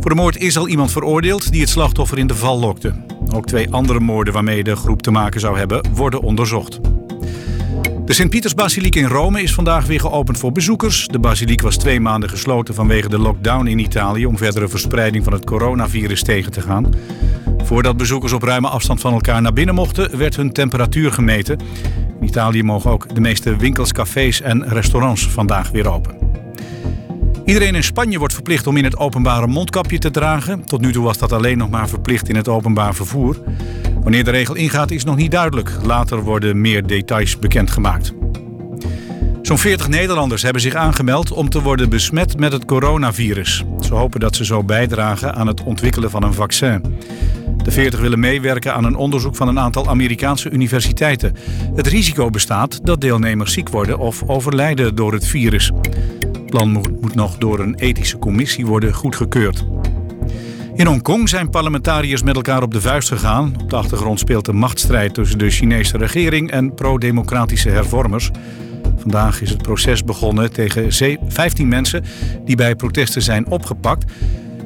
[0.00, 2.94] Voor de moord is al iemand veroordeeld die het slachtoffer in de val lokte.
[3.34, 6.80] Ook twee andere moorden waarmee de groep te maken zou hebben worden onderzocht.
[8.10, 11.06] De Sint-Pietersbasiliek in Rome is vandaag weer geopend voor bezoekers.
[11.06, 14.26] De basiliek was twee maanden gesloten vanwege de lockdown in Italië...
[14.26, 16.94] om verdere verspreiding van het coronavirus tegen te gaan.
[17.58, 20.18] Voordat bezoekers op ruime afstand van elkaar naar binnen mochten...
[20.18, 21.58] werd hun temperatuur gemeten.
[22.20, 26.29] In Italië mogen ook de meeste winkels, cafés en restaurants vandaag weer open.
[27.50, 30.64] Iedereen in Spanje wordt verplicht om in het openbaar een mondkapje te dragen.
[30.64, 33.36] Tot nu toe was dat alleen nog maar verplicht in het openbaar vervoer.
[34.02, 35.72] Wanneer de regel ingaat is nog niet duidelijk.
[35.82, 38.12] Later worden meer details bekendgemaakt.
[39.42, 43.64] Zo'n 40 Nederlanders hebben zich aangemeld om te worden besmet met het coronavirus.
[43.80, 46.82] Ze hopen dat ze zo bijdragen aan het ontwikkelen van een vaccin.
[47.62, 51.36] De 40 willen meewerken aan een onderzoek van een aantal Amerikaanse universiteiten.
[51.74, 55.72] Het risico bestaat dat deelnemers ziek worden of overlijden door het virus.
[56.50, 59.64] Plan moet, nog door een ethische commissie worden goedgekeurd.
[60.74, 63.54] In Hongkong zijn parlementariërs met elkaar op de vuist gegaan.
[63.62, 68.30] Op de achtergrond speelt een machtsstrijd tussen de Chinese regering en pro-democratische hervormers.
[68.96, 72.04] Vandaag is het proces begonnen tegen ze- 15 mensen
[72.44, 74.12] die bij protesten zijn opgepakt.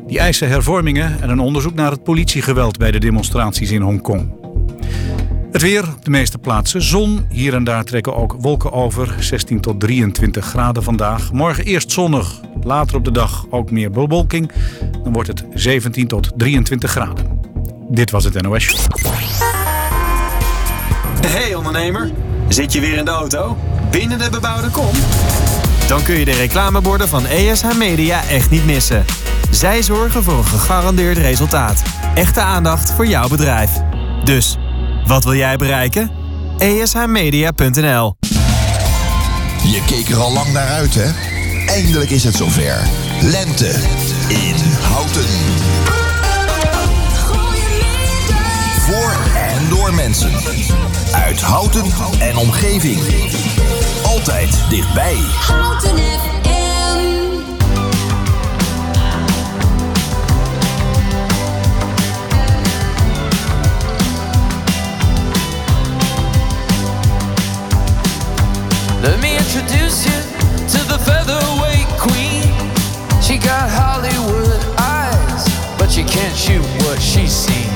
[0.06, 4.43] Die eisen hervormingen en een onderzoek naar het politiegeweld bij de demonstraties in Hongkong.
[5.54, 7.26] Het weer, op de meeste plaatsen zon.
[7.28, 9.14] Hier en daar trekken ook wolken over.
[9.18, 11.32] 16 tot 23 graden vandaag.
[11.32, 14.50] Morgen eerst zonnig, later op de dag ook meer bewolking.
[15.02, 17.40] Dan wordt het 17 tot 23 graden.
[17.88, 18.88] Dit was het NOS.
[21.26, 22.10] Hey ondernemer,
[22.48, 23.56] zit je weer in de auto?
[23.90, 24.92] Binnen de bebouwde kom?
[25.88, 29.04] Dan kun je de reclameborden van ESH Media echt niet missen.
[29.50, 31.82] Zij zorgen voor een gegarandeerd resultaat.
[32.14, 33.70] Echte aandacht voor jouw bedrijf.
[34.24, 34.58] Dus,
[35.06, 36.10] wat wil jij bereiken?
[36.58, 38.16] ESHmedia.nl
[39.62, 41.10] Je keek er al lang naar uit, hè?
[41.66, 42.88] Eindelijk is het zover.
[43.20, 43.68] Lente
[44.28, 45.24] in Houten.
[48.80, 50.32] Voor en door mensen.
[51.12, 51.84] Uit Houten
[52.18, 53.00] en omgeving.
[54.02, 55.16] Altijd dichtbij.
[55.16, 56.33] Houten
[69.04, 70.16] Let me introduce you
[70.72, 72.48] to the featherweight queen.
[73.20, 75.44] She got Hollywood eyes,
[75.78, 77.68] but she can't shoot what she's seen.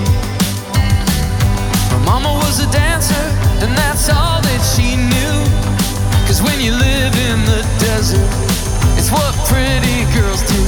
[1.93, 3.27] Her mama was a dancer,
[3.61, 5.37] and that's all that she knew.
[6.27, 8.25] Cause when you live in the desert,
[8.97, 10.65] it's what pretty girls do.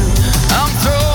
[0.52, 1.09] I'm throwing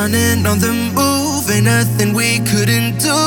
[0.00, 3.20] running on the move, ain't nothing we couldn't do.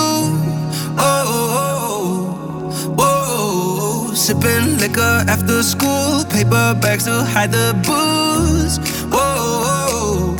[0.98, 1.24] Oh,
[1.62, 4.14] oh, oh, oh.
[4.16, 8.76] sipping liquor after school, paper bags to hide the booze.
[9.14, 10.36] Whoa,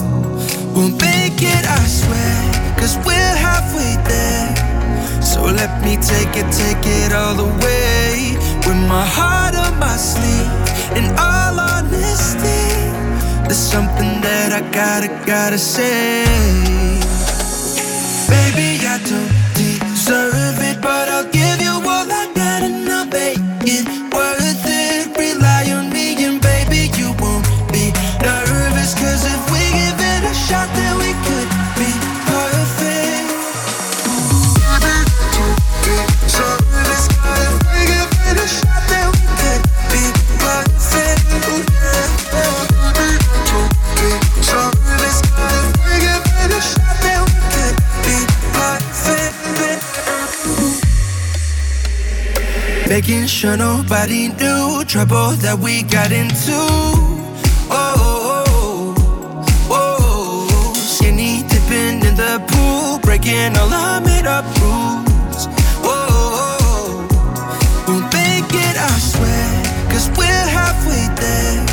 [0.74, 2.36] we'll make it, I swear,
[2.80, 4.50] cause we're halfway there.
[5.22, 8.34] So let me take it, take it all the way.
[8.66, 10.50] With my heart on my sleeve,
[10.98, 11.63] in all
[13.44, 16.24] there's something that I gotta, gotta say.
[18.28, 23.40] Baby, I don't deserve it, but I'll give you all I got and I'll make
[23.66, 24.03] it
[52.94, 56.54] Making sure nobody knew trouble that we got into.
[57.74, 60.48] Oh, oh, oh, oh.
[60.54, 60.74] oh.
[60.76, 65.50] skinny dipping in the pool, breaking all our made up rules.
[65.82, 69.50] Oh, oh, oh, we'll make it, I swear,
[69.90, 71.66] cause we're halfway there.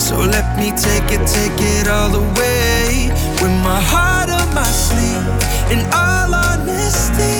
[0.00, 3.12] So let me take it, take it all the way.
[3.44, 5.20] With my heart on my sleeve,
[5.68, 7.35] in all honesty,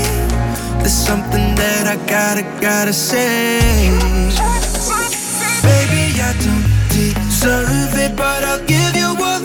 [1.07, 3.61] something that I gotta, gotta say.
[5.63, 9.36] Baby, I don't deserve it, but I'll give you all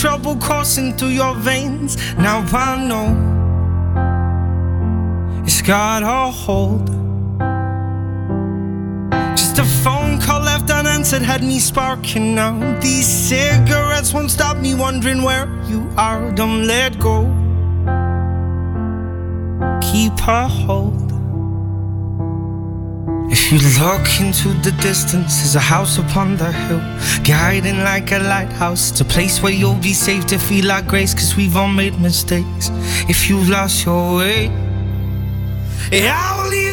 [0.00, 1.98] trouble coursing through your veins.
[2.16, 3.08] Now I know
[5.44, 6.86] it's got a hold.
[9.36, 12.80] Just a phone call left unanswered had me sparking now.
[12.80, 16.32] These cigarettes won't stop me wondering where you are.
[16.32, 17.24] Don't let go.
[19.82, 21.09] Keep a hold.
[23.50, 26.78] You look into the distance, there's a house upon the hill,
[27.24, 28.92] guiding like a lighthouse.
[28.92, 31.98] It's a place where you'll be safe to feel like grace, cause we've all made
[31.98, 32.70] mistakes.
[33.08, 34.46] If you've lost your way,
[35.90, 36.69] I will leave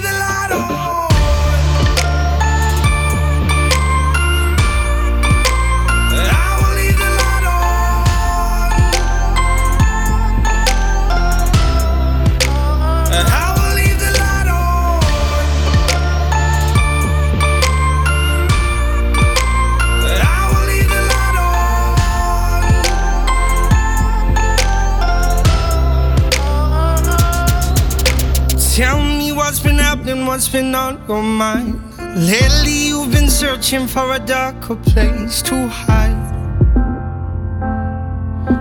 [30.37, 31.81] what's been on your mind.
[32.15, 36.13] Lately, you've been searching for a darker place to hide.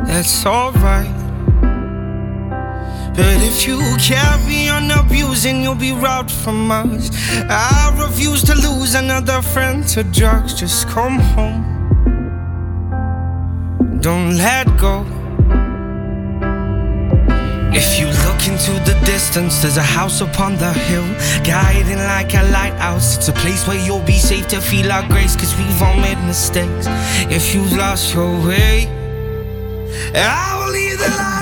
[0.06, 1.14] That's alright.
[3.14, 7.10] But if you carry on abusing, you'll be robbed from us.
[7.50, 10.54] I refuse to lose another friend to drugs.
[10.54, 11.62] Just come home.
[14.00, 15.15] Don't let go.
[17.78, 21.04] If you look into the distance, there's a house upon the hill,
[21.44, 23.18] guiding like a lighthouse.
[23.18, 26.16] It's a place where you'll be safe to feel our grace, cause we've all made
[26.24, 26.86] mistakes.
[27.28, 28.88] If you've lost your way,
[30.14, 31.35] I will leave the light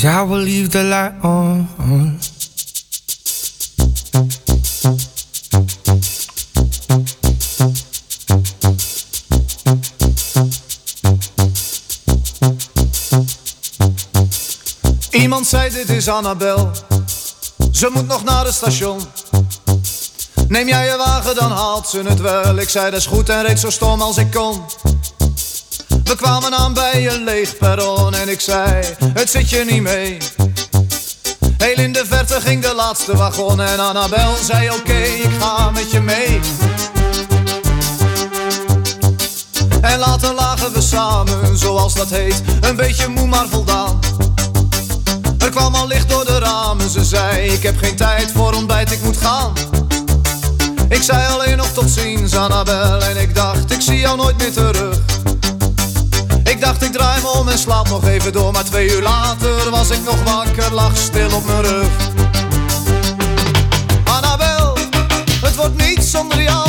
[0.00, 1.68] Cause I will light on.
[15.10, 16.70] Iemand zei dit is Annabel.
[17.72, 19.00] Ze moet nog naar het station.
[20.48, 22.56] Neem jij je wagen, dan haalt ze het wel.
[22.56, 24.62] Ik zei dat is goed en reed zo stom als ik kon.
[26.10, 28.84] We kwamen aan bij een leeg perron en ik zei,
[29.14, 30.18] het zit je niet mee.
[31.56, 35.90] Heel in de verte ging de laatste wagon en Annabel zei oké, ik ga met
[35.90, 36.40] je mee.
[39.80, 43.98] En later lagen we samen, zoals dat heet, een beetje moe maar voldaan.
[45.38, 48.92] Er kwam al licht door de ramen, ze zei ik heb geen tijd voor ontbijt,
[48.92, 49.52] ik moet gaan.
[50.88, 54.52] Ik zei alleen nog tot ziens Annabel en ik dacht ik zie jou nooit meer
[54.52, 55.09] terug.
[56.60, 59.70] Ik dacht ik draai me om en slaap nog even door, maar twee uur later
[59.70, 61.88] was ik nog wakker, lag stil op mijn rug.
[64.04, 64.76] Annabel,
[65.40, 66.68] het wordt niet zonder jou,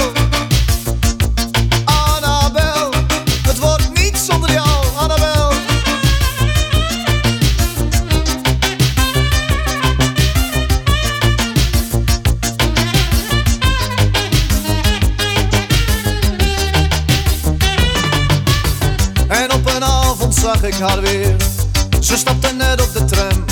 [21.99, 23.45] Ze stapte net op de tram.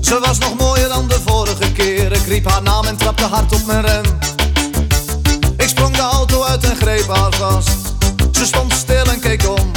[0.00, 2.12] Ze was nog mooier dan de vorige keer.
[2.12, 4.04] Ik riep haar naam en trapte hard op mijn rem.
[5.56, 7.70] Ik sprong de auto uit en greep haar vast.
[8.32, 9.70] Ze stond stil en keek om.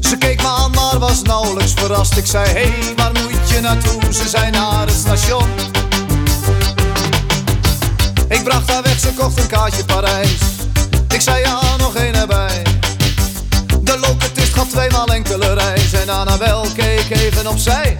[0.00, 2.16] Ze keek me aan, maar was nauwelijks verrast.
[2.16, 4.02] Ik zei, hé, hey, waar moet je naartoe?
[4.12, 5.48] Ze zei naar het station.
[8.28, 10.38] Ik bracht haar weg, ze kocht een kaartje Parijs.
[11.08, 12.63] Ik zei, ja, nog één erbij.
[14.54, 15.92] Gaf tweemaal enkele reis.
[15.92, 17.98] En Annabel keek even opzij.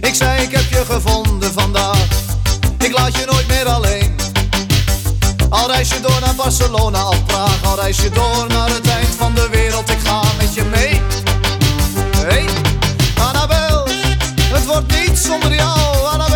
[0.00, 2.06] Ik zei, ik heb je gevonden vandaag.
[2.78, 4.16] Ik laat je nooit meer alleen.
[5.48, 7.64] Al reis je door naar Barcelona of Praag.
[7.64, 9.90] Al reis je door naar het eind van de wereld.
[9.90, 11.00] Ik ga met je mee.
[12.16, 12.48] Hey,
[13.20, 13.88] Annabel,
[14.52, 16.27] het wordt niet zonder jou, Annabel.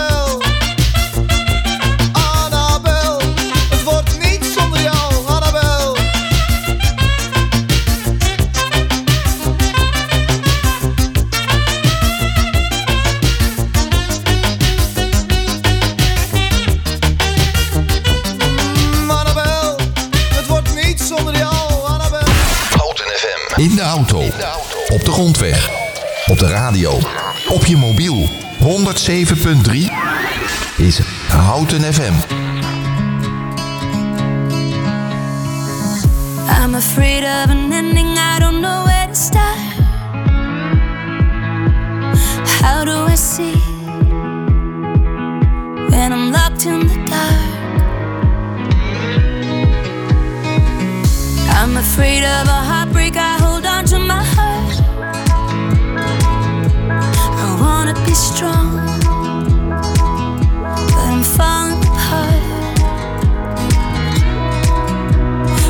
[25.13, 25.71] Grondweg.
[26.27, 26.99] Op de radio.
[27.49, 28.29] Op je mobiel.
[28.59, 29.73] 107.3
[30.77, 32.13] is Houten FM.
[36.63, 39.59] I'm afraid of an ending, I don't know where to start.
[42.61, 43.57] How do I see
[45.91, 47.51] when I'm locked in the dark?
[51.61, 54.42] I'm afraid of a heartbreak, I hold on to my heart.
[58.43, 58.75] Strong,
[60.93, 62.43] but I'm falling apart.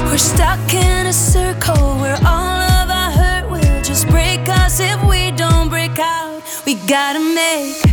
[0.09, 4.99] We're stuck in a circle where all of our hurt will just break us if
[5.05, 6.43] we don't break out.
[6.65, 7.92] We gotta make